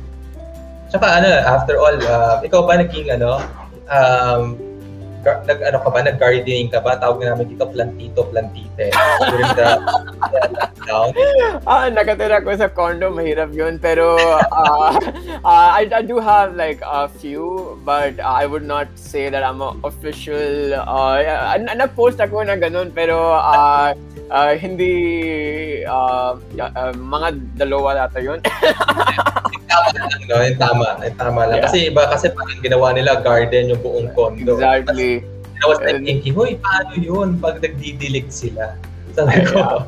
[0.93, 3.41] Tsaka ano, after all, uh, ikaw ba naging ano,
[3.89, 4.59] um,
[5.23, 6.97] gar- nag ano ka ba, nag-gardening ka ba?
[6.99, 8.91] Tawag namin dito plantito, plantite
[9.31, 9.69] during the,
[10.33, 11.09] the lockdown.
[11.69, 13.79] Ah, nakatira ko sa condo, mahirap yun.
[13.79, 14.97] Pero uh,
[15.45, 19.45] uh, I, I do have like a few, but uh, I would not say that
[19.45, 21.21] I'm a official, uh,
[21.61, 23.93] nag-post ako na ganun, pero uh,
[24.31, 24.95] uh, hindi,
[25.85, 28.39] uh, uh, mga dalawa data yun.
[29.71, 30.37] tama lang, no?
[30.43, 31.59] Yung tama, yung tama lang.
[31.61, 31.65] Yeah.
[31.67, 34.57] Kasi iba, kasi parang ginawa nila garden yung buong condo.
[34.57, 35.27] Exactly.
[35.61, 38.81] I was like thinking, huy, paano yun pag nagdidilig sila?
[39.13, 39.85] Sabi ko,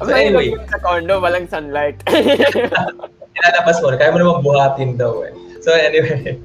[0.00, 0.56] so anyway.
[0.72, 2.00] Sa condo, walang sunlight.
[3.36, 5.34] Nilalabas mo, kaya mo naman buhatin daw eh.
[5.60, 6.40] So anyway.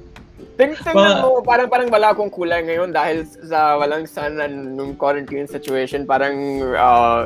[0.53, 4.93] Ting tingnan mo, parang parang wala akong kulay ngayon dahil sa walang sun and nung
[4.93, 7.25] quarantine situation, parang uh,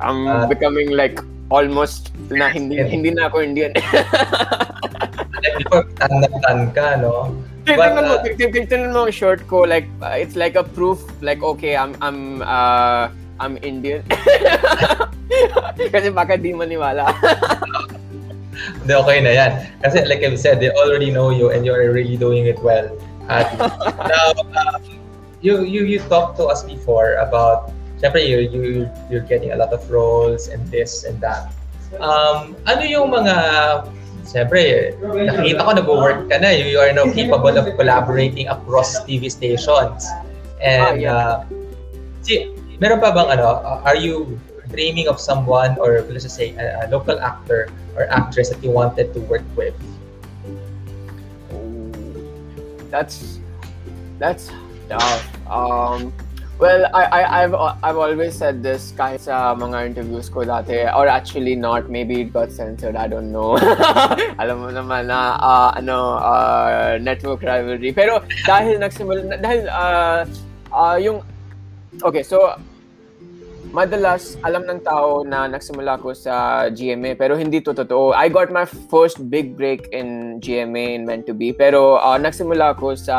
[0.00, 1.20] I'm uh, becoming like
[1.52, 3.76] almost na hindi hindi na ako Indian.
[3.76, 7.28] like before, tan ka, no?
[7.62, 11.76] Tingnan mo, tingnan mo ang short ko, like, uh, it's like a proof, like, okay,
[11.78, 13.06] I'm, I'm, uh,
[13.38, 14.02] I'm Indian.
[15.94, 17.06] Kasi baka di maniwala.
[18.82, 19.52] Hindi, okay na yan.
[19.82, 22.86] Kasi like I've said, they already know you and you're really doing it well.
[23.26, 23.54] At
[24.12, 24.26] now,
[24.58, 24.82] um,
[25.40, 29.72] you, you, you talked to us before about, syempre, you, you, you're getting a lot
[29.72, 31.50] of roles and this and that.
[32.00, 33.34] Um, ano yung mga,
[34.24, 36.54] syempre, nakikita ko nag-work ka na.
[36.54, 40.06] You, you are now capable of collaborating across TV stations.
[40.62, 41.34] And, ah, uh,
[42.22, 44.38] see, meron pa bang ano, uh, are you
[44.72, 48.70] dreaming of someone or let's just say a, a local actor or actress that you
[48.70, 49.76] wanted to work with?
[52.90, 53.38] That's
[54.18, 54.50] that's
[54.88, 55.24] tough.
[55.48, 56.12] Um,
[56.62, 61.10] well, I, I, I've I've always said this kahit sa mga interviews ko dati, or
[61.10, 63.58] actually not, maybe it got censored, I don't know.
[64.42, 67.90] Alam mo naman na, uh, ano, uh, network rivalry.
[67.90, 70.22] Pero dahil nagsimula, dahil, uh,
[70.70, 71.18] uh, yung,
[71.98, 72.54] okay, so,
[73.72, 78.12] madalas alam ng tao na nagsimula ko sa GMA pero hindi to totoo.
[78.12, 82.76] I got my first big break in GMA in Meant to Be pero uh, nagsimula
[82.76, 83.16] ko sa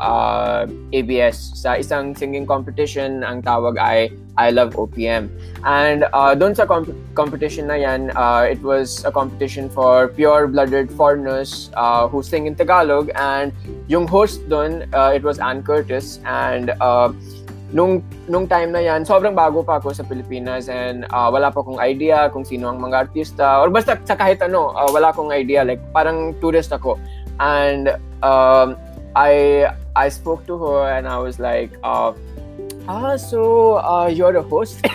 [0.00, 0.58] uh,
[0.96, 4.08] ABS sa isang singing competition ang tawag ay
[4.40, 5.28] I Love OPM.
[5.60, 10.88] And uh, doon sa comp- competition na yan, uh, it was a competition for pure-blooded
[10.88, 13.52] foreigners uh, who sing in Tagalog and
[13.92, 17.12] yung host doon, uh, it was Ann Curtis and uh,
[17.72, 21.64] nung nung time na yan, sobrang bago pa ako sa Pilipinas and uh, wala pa
[21.64, 25.32] akong idea kung sino ang mga artista or basta sa kahit ano, uh, wala akong
[25.32, 27.00] idea like parang tourist ako.
[27.40, 28.76] And um,
[29.16, 32.12] I I spoke to her and I was like uh,
[32.86, 34.84] ah so uh, you're a host.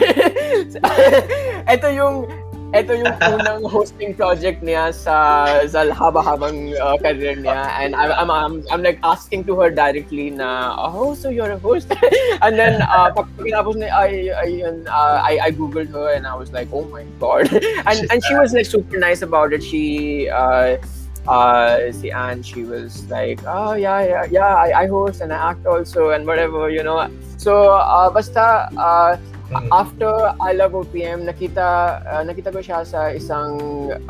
[1.73, 2.29] Ito yung
[2.75, 7.71] ito yung unang hosting project niya sa sa haba-habang uh, career niya.
[7.80, 11.60] And I'm, I'm, I'm, I'm like asking to her directly na oh so you're a
[11.60, 11.88] host?
[12.43, 16.51] And then uh, pag na I I, uh, I I googled her and I was
[16.51, 17.47] like oh my god.
[17.88, 19.63] And and she was like super nice about it.
[19.63, 20.75] She uh
[21.27, 25.51] uh si Anne she was like oh yeah yeah yeah I, I host and I
[25.51, 27.08] act also and whatever you know.
[27.38, 29.15] So uh, basta uh,
[29.47, 29.71] Mm-hmm.
[29.71, 30.12] After
[30.43, 33.55] I Love OPM, nakita uh, nakita ko siya sa isang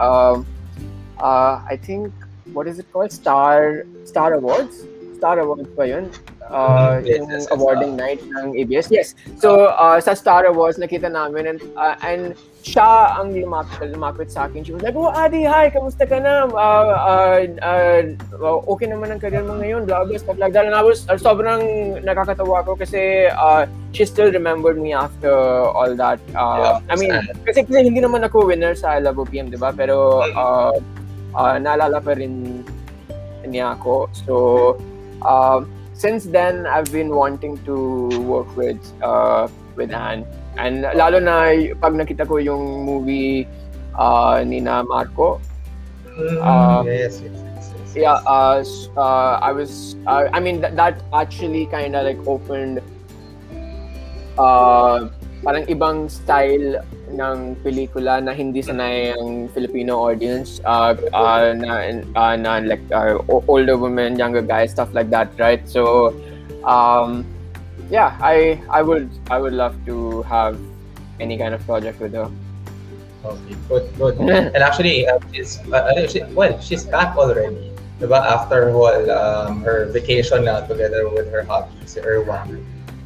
[0.01, 0.41] uh,
[1.21, 2.09] uh, I think
[2.57, 3.13] what is it called?
[3.13, 4.89] Star Star Awards.
[5.17, 6.09] Star Awards pa yun.
[6.47, 8.87] Uh, yes, yung yes, awarding yes, night ng ABS.
[8.89, 9.07] Yes.
[9.37, 14.51] So, uh, sa Star Awards, nakita namin and, uh, and siya ang lumapit, lumapit sa
[14.51, 14.59] akin.
[14.67, 16.51] She was like, oh, Adi, hi, kamusta ka na?
[16.51, 18.03] Uh, uh,
[18.35, 20.67] uh, okay naman ang career mo ngayon, blah, blah, stuff like that.
[20.67, 21.63] And I was, uh, sobrang
[22.03, 23.63] nakakatawa ko kasi uh,
[23.95, 25.31] she still remembered me after
[25.71, 26.19] all that.
[26.35, 27.15] Uh, yeah, I mean,
[27.47, 29.71] kasi, kasi hindi naman ako winner sa I Love OPM, di ba?
[29.71, 30.75] Pero uh,
[31.31, 32.67] uh, naalala pa rin
[33.47, 34.11] niya ako.
[34.11, 34.33] So,
[35.23, 35.63] uh,
[35.95, 39.47] since then, I've been wanting to work with uh,
[39.79, 40.27] with Anne.
[40.57, 43.45] And lalo na pag nakita ko yung movie
[43.97, 45.41] uh, ni na Marco.
[46.17, 47.93] Uh, yes, yes, yes, yes.
[47.93, 48.65] Yeah, uh,
[48.97, 52.81] uh, I was, uh, I mean, that, that actually kind of like opened
[54.37, 55.09] uh,
[55.45, 56.81] parang ibang style
[57.13, 63.21] ng pelikula na hindi sanay ang Filipino audience uh, uh, na, uh, na like uh,
[63.29, 65.61] older women, younger guys, stuff like that, right?
[65.69, 66.13] So,
[66.65, 67.23] um,
[67.89, 70.59] yeah, I I would I would love to have
[71.19, 72.29] any kind of project with her.
[73.25, 74.15] Okay, good, good.
[74.55, 77.73] and actually, uh, she's uh, she, well, she's back already.
[77.99, 78.21] Diba?
[78.21, 81.41] After whole um, her vacation na together with her
[81.85, 82.61] si Erwan.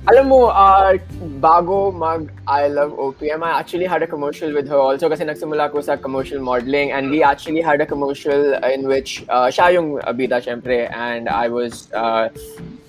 [0.10, 0.98] Alam mo, uh,
[1.38, 5.70] bago mag I Love OPM, I actually had a commercial with her also kasi nagsimula
[5.70, 10.02] ko sa commercial modeling and we actually had a commercial in which uh, siya yung
[10.18, 12.34] bida syempre and I was uh,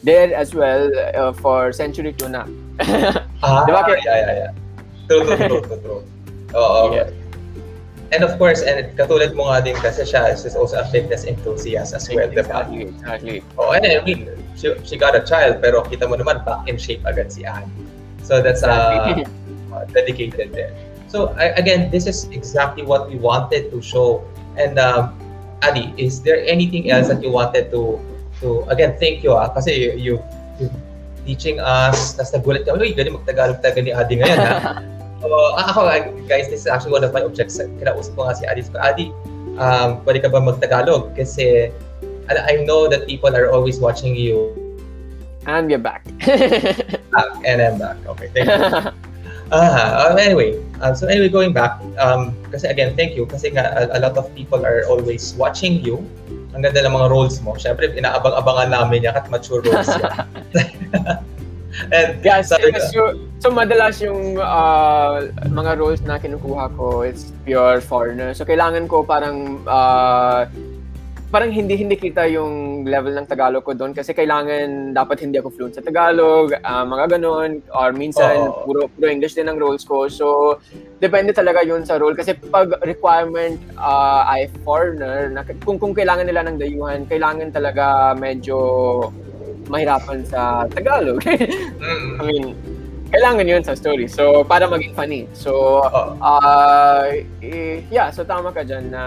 [0.01, 2.49] there as well uh, for Century Tuna.
[3.45, 3.93] ah, diba?
[3.93, 4.53] yeah, yeah, yeah.
[5.05, 6.03] True, true, true, true, true.
[6.57, 6.97] Oo.
[6.97, 7.22] Yeah.
[8.13, 11.97] And of course, and katulad mo nga din kasi siya is also a fitness enthusiast
[11.97, 12.93] as well, exactly, diba?
[12.93, 16.69] Exactly, Oh, and I mean, she, she got a child, pero kita mo naman, back
[16.69, 17.73] in shape agad si Anne.
[18.21, 19.25] So that's uh,
[19.73, 20.77] uh, dedicated there.
[21.09, 24.21] So I, again, this is exactly what we wanted to show.
[24.61, 25.17] And um,
[25.65, 27.97] Adi, is there anything else that you wanted to
[28.43, 30.15] to again thank you ah kasi you, you,
[30.59, 30.67] you
[31.23, 34.75] teaching us tas nagulat ka uy galing magtagalog taga ni Adi ngayon ha
[35.23, 35.87] So, ako,
[36.27, 37.55] guys, this is actually one of my objects.
[37.55, 38.63] Kinausap ko nga si Adi.
[38.75, 39.07] Adi,
[39.55, 41.15] um, pwede ka ba mag-Tagalog?
[41.15, 41.71] Kasi
[42.27, 44.51] I know that people are always watching you.
[45.47, 46.07] And we're back.
[46.27, 47.99] back and I'm back.
[48.15, 48.91] Okay, thank you.
[49.51, 53.27] Uh, um, anyway, um, so anyway, going back, um, kasi again, thank you.
[53.27, 56.03] Kasi nga, a, a lot of people are always watching you.
[56.55, 57.55] Ang ganda ng mga roles mo.
[57.59, 60.27] Siyempre, inaabang-abangan namin yan at mature roles yan.
[61.89, 62.57] And yeah, so,
[62.93, 63.01] so,
[63.41, 68.35] so madalas yung uh, mga roles na kinukuha ko, it's pure foreigner.
[68.37, 70.45] So kailangan ko parang uh,
[71.33, 75.49] parang hindi hindi kita yung level ng Tagalog ko doon kasi kailangan dapat hindi ako
[75.49, 78.69] fluent sa Tagalog, uh, mga ganun, or minsan oh.
[78.69, 80.13] puro, puro English din ang roles ko.
[80.13, 80.61] So,
[81.01, 86.29] depende talaga yun sa role kasi pag requirement uh, ay foreigner, na, kung, kung kailangan
[86.29, 88.61] nila ng dayuhan, kailangan talaga medyo
[89.73, 91.25] mahirapan sa Tagalog.
[91.83, 92.15] Mm.
[92.15, 92.45] I mean,
[93.11, 94.07] kailangan yun sa story.
[94.07, 95.27] So, para maging funny.
[95.35, 95.83] So,
[96.23, 97.11] uh,
[97.91, 99.05] yeah, so tama ka dyan na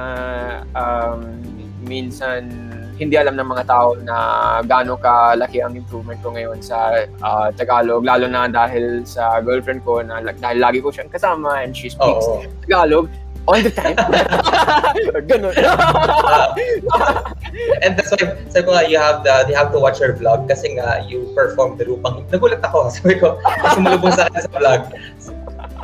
[0.76, 1.40] um,
[1.88, 2.52] minsan
[2.96, 4.16] hindi alam ng mga tao na
[4.64, 10.00] gaano kalaki ang improvement ko ngayon sa uh, Tagalog lalo na dahil sa girlfriend ko
[10.00, 12.40] na dahil lagi ko siyang kasama and she speaks oh.
[12.64, 13.12] Tagalog
[13.48, 13.96] all the time.
[15.30, 15.56] Ganun.
[17.82, 20.50] and that's why, sabi ko nga, you have the, they have to watch your vlog
[20.50, 22.26] kasi nga, you perform the lupang.
[22.30, 22.90] Nagulat ako.
[22.96, 23.38] Sabi ko,
[23.74, 24.82] sumalubong sa akin sa vlog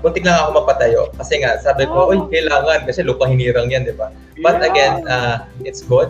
[0.01, 1.01] muntik lang ako mapatayo.
[1.17, 2.27] Kasi nga, sabi ko, oh.
[2.29, 2.89] kailangan.
[2.89, 4.09] Kasi lupang hinirang yan, di ba?
[4.41, 4.69] But yeah.
[4.69, 6.09] again, uh, it's good.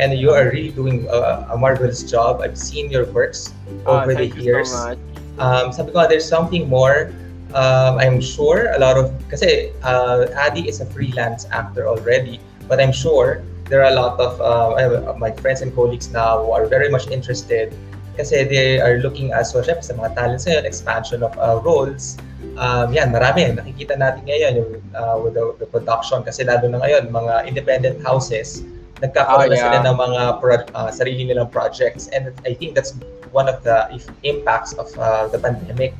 [0.00, 2.40] And you are really doing a, a marvelous job.
[2.40, 3.52] I've seen your works
[3.84, 4.72] ah, over oh, the years.
[4.72, 4.96] So
[5.40, 7.12] um, sabi ko, there's something more.
[7.50, 12.38] Um, I'm sure a lot of, kasi uh, Adi is a freelance actor already,
[12.68, 16.50] but I'm sure there are a lot of uh, my friends and colleagues now who
[16.50, 17.74] are very much interested
[18.18, 22.18] kasi they are looking as well, syempre, sa mga talents ngayon, expansion of uh, roles,
[22.60, 23.48] um, yan, marami.
[23.48, 27.96] Nakikita natin ngayon yung, uh, with the, the production kasi lalo na ngayon, mga independent
[28.04, 28.60] houses,
[29.00, 29.64] nagkakaroon oh, yeah.
[29.64, 32.12] sila ng mga pro- uh, sarili nilang projects.
[32.12, 32.92] And I think that's
[33.32, 33.88] one of the
[34.22, 35.96] impacts of uh, the pandemic.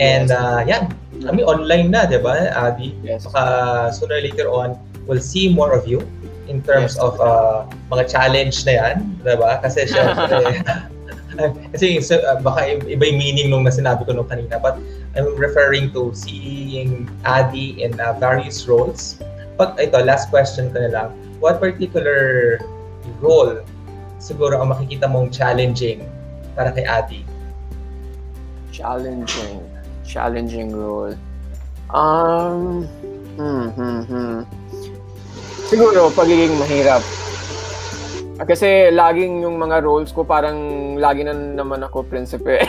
[0.00, 0.38] And yes.
[0.38, 0.82] uh, yan,
[1.20, 2.96] kami online na, di ba, Adi?
[3.04, 3.28] Yes.
[3.28, 6.00] Saka sooner or later on, we'll see more of you
[6.48, 7.04] in terms yes.
[7.04, 9.60] of uh, mga challenge na yan, di ba?
[9.60, 10.64] Kasi syempre,
[11.72, 14.76] kasi so, uh, baka iba yung meaning nung sinabi ko nung kanina but
[15.16, 19.20] I'm referring to seeing Adi in uh, various roles.
[19.60, 21.08] Pag ito, last question ko na lang.
[21.40, 22.56] What particular
[23.20, 23.60] role
[24.16, 26.08] siguro ang makikita mong challenging
[26.56, 27.20] para kay Adi?
[28.72, 29.60] Challenging.
[30.04, 31.14] Challenging role.
[31.92, 32.88] Um,
[33.36, 34.38] hmm, hmm, hmm.
[35.68, 37.00] Siguro, pagiging mahirap
[38.42, 40.58] kasi laging yung mga roles ko parang
[40.98, 42.58] lagi na naman ako prinsipe.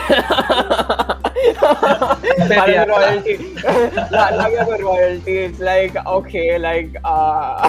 [2.54, 3.34] parang royalty.
[4.38, 5.50] lagi ako royalty.
[5.50, 7.66] It's like, okay, like, uh,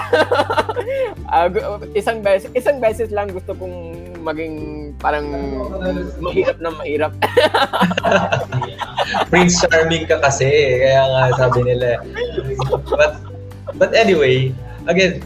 [1.33, 1.49] uh,
[1.97, 4.53] isang beses, isang beses lang gusto kong maging
[5.01, 5.25] parang
[6.21, 7.13] mahirap na mahirap.
[9.29, 10.49] Prince Charming ka kasi,
[10.81, 12.01] kaya nga sabi nila.
[12.89, 13.21] But,
[13.77, 14.53] but anyway,
[14.87, 15.21] again,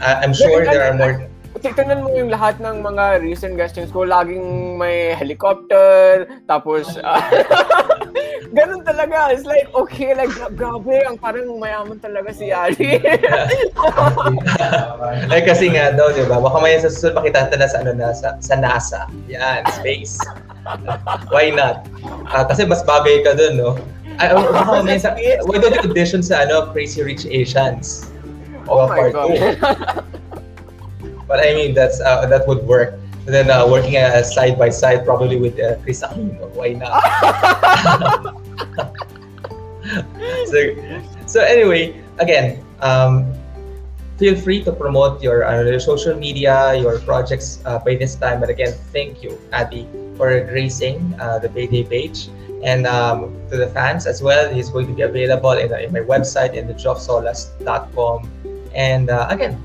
[0.00, 1.28] I'm sure there are more
[1.62, 7.22] tignan mo yung lahat ng mga recent guestings ko, laging may helicopter, tapos, uh,
[8.56, 9.30] ganun talaga.
[9.30, 12.98] It's like, okay, like, grabe, ang parang mayaman talaga si Ali.
[15.34, 16.42] eh, kasi nga daw, di ba?
[16.42, 19.06] Baka may sa susunod makita na sa, ano, na, sa, sa NASA.
[19.30, 20.18] Yan, space.
[21.30, 21.86] Why not?
[22.30, 23.78] Uh, kasi mas bagay ka dun, no?
[24.22, 25.14] Ay, uh, baka may sa,
[25.46, 28.10] why don't you audition sa, ano, Crazy Rich Asians?
[28.70, 30.04] Oh my God.
[31.26, 32.94] But I mean, that's uh, that would work.
[33.26, 36.44] And then uh, working uh, side by side, probably with uh, Chris Aquino.
[36.52, 36.92] Why not?
[40.52, 40.58] so,
[41.24, 43.32] so anyway, again, um,
[44.16, 48.40] feel free to promote your, uh, social media, your projects uh, by this time.
[48.40, 52.28] But again, thank you, Adi, for gracing uh, the Bayday page.
[52.62, 56.00] And um, to the fans as well, he's going to be available in, in my
[56.00, 58.30] website in the jobsolas.com.
[58.74, 59.62] And uh, again,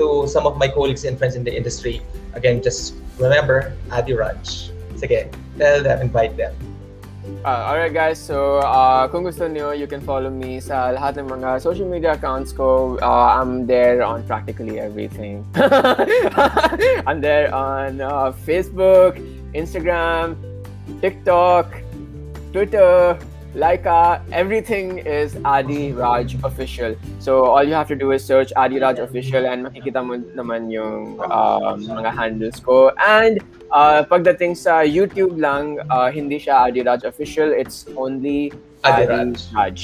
[0.00, 2.00] to some of my colleagues and friends in the industry,
[2.32, 4.72] again, just remember Adi Raj.
[4.96, 5.28] Sige,
[5.60, 6.56] tell them, invite them.
[7.44, 11.28] Uh, alright guys, so uh, kung gusto niyo, you can follow me sa lahat ng
[11.28, 12.96] mga social media accounts ko.
[13.00, 15.44] Uh, I'm there on practically everything.
[17.08, 19.20] I'm there on uh, Facebook,
[19.52, 20.36] Instagram,
[21.00, 21.68] TikTok,
[22.52, 23.16] Twitter,
[23.54, 26.94] Laika, everything is Adi Raj Official.
[27.18, 30.70] So all you have to do is search Adi Raj Official and makikita mo naman
[30.70, 32.94] yung um, mga handles ko.
[32.94, 33.42] And
[33.74, 37.50] uh, pagdating sa YouTube lang, uh, hindi siya Adi Raj Official.
[37.50, 38.54] It's only
[38.86, 39.34] Adi Adi Raj.
[39.50, 39.78] Raj.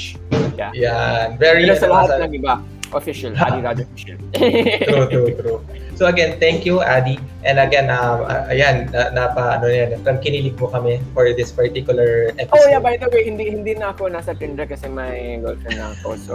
[0.54, 0.70] Yeah.
[0.72, 1.26] Yan.
[1.36, 2.54] Very, Pero sa ano, lahat ng iba,
[2.96, 3.32] official.
[3.36, 4.18] Adi Raj official.
[4.88, 5.58] true, true, true.
[5.96, 7.16] So again, thank you, Adi.
[7.44, 11.52] And again, um, uh, ayan, na, napa, ano yan, kung kinilig mo kami for this
[11.52, 12.56] particular episode.
[12.56, 15.96] Oh yeah, by the way, hindi hindi na ako nasa Tinder kasi may girlfriend na
[15.96, 16.08] ako.
[16.20, 16.34] So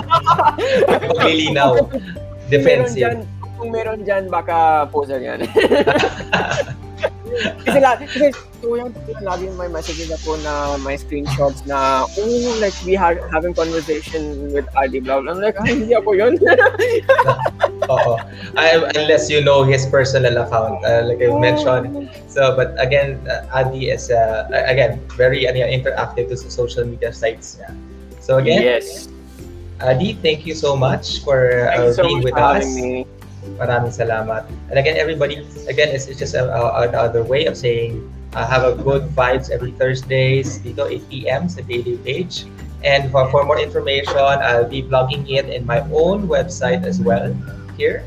[1.08, 1.72] Maglilinaw.
[1.88, 2.98] Kung meron Defensive.
[2.98, 3.18] dyan,
[3.56, 5.40] kung meron dyan, baka poser yan.
[7.64, 8.92] kasi la, kasi so yung
[9.24, 14.68] lagi may messages ako na may screenshots na oh like we are having conversation with
[14.76, 15.32] Adi blah blah.
[15.32, 16.36] I'm like, ay, hindi ako yun.
[17.92, 18.18] Oo.
[18.56, 22.10] I, unless you know his personal account, uh, like I mentioned.
[22.28, 27.12] So, but again, uh, Adi is, uh, again, very ano, yan, interactive to social media
[27.12, 27.70] sites niya.
[28.20, 29.08] So again, yes.
[29.80, 32.66] Adi, thank you so much for uh, you so being much with for us.
[32.76, 33.06] me.
[33.56, 34.44] Maraming salamat.
[34.68, 38.00] And again, everybody, again, it's, it's just a, a, another way of saying
[38.34, 41.48] uh, have a good vibes every Thursdays dito 8 p.m.
[41.48, 42.44] sa daily page.
[42.80, 47.32] And for, for more information, I'll be blogging it in my own website as well
[47.76, 48.04] here.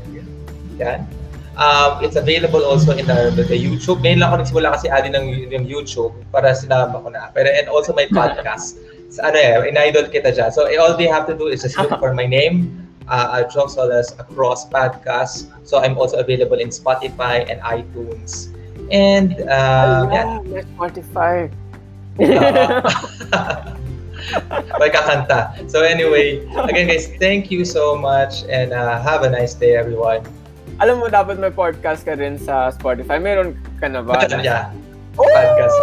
[0.78, 1.06] Yan.
[1.54, 4.02] Um, it's available also in the, the, the YouTube.
[4.02, 7.30] Ngayon lang ako nagsimula kasi adi ng, ng YouTube para sinama ko na.
[7.30, 8.82] Pero and also my podcast.
[9.14, 10.50] Sa ano eh, in-idol kita dyan.
[10.50, 13.66] So all they have to do is just look for my name, uh, uh, Joe
[13.66, 15.50] Solas across podcasts.
[15.66, 18.52] So I'm also available in Spotify and iTunes.
[18.90, 21.50] And uh, yeah, yeah, my Spotify.
[24.80, 25.52] may kakanta.
[25.70, 30.22] So anyway, again guys, thank you so much and uh, have a nice day everyone.
[30.82, 33.22] Alam mo, dapat may podcast ka rin sa Spotify.
[33.22, 34.26] Meron ka na ba?
[34.42, 34.72] yeah.
[35.18, 35.28] Oh!
[35.30, 35.78] podcast.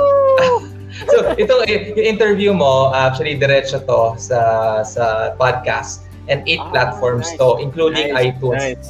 [1.08, 7.30] So ito yung interview mo actually diretso to sa sa podcast and eight Ah, platforms
[7.34, 7.40] nice.
[7.40, 8.62] to including Nice, iTunes.
[8.62, 8.88] nice.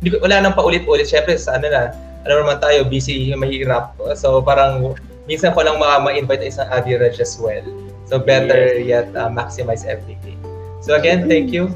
[0.00, 1.06] Hindi wala nang paulit-ulit.
[1.06, 1.90] Syempre, sa ano na,
[2.24, 3.96] ano naman tayo, busy, mahirap.
[4.16, 4.96] So, parang,
[5.28, 6.88] minsan ko lang ma- ma-invite isang Raj
[7.20, 7.64] as well.
[8.08, 10.40] So, better yet, uh, maximize everything.
[10.80, 11.70] So, again, thank you.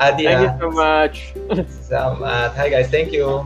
[0.00, 1.16] Adi, Thank you so much.
[1.88, 2.56] Salamat.
[2.56, 2.88] Hi, guys.
[2.88, 3.44] Thank you.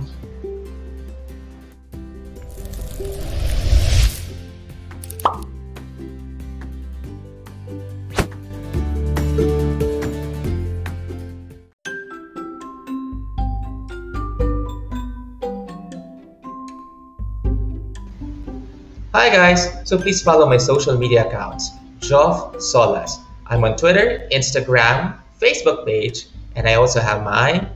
[19.16, 23.16] Hi guys, so please follow my social media accounts, Joff Solas.
[23.46, 27.66] I'm on Twitter, Instagram, Facebook page, and I also have my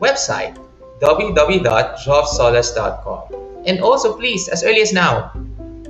[0.00, 0.56] website,
[1.02, 3.22] www.joffsolas.com.
[3.66, 5.30] And also please, as early as now,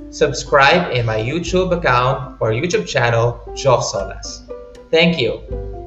[0.09, 4.41] subscribe in my YouTube account or YouTube channel, Joff Solas.
[4.91, 5.78] Thank you.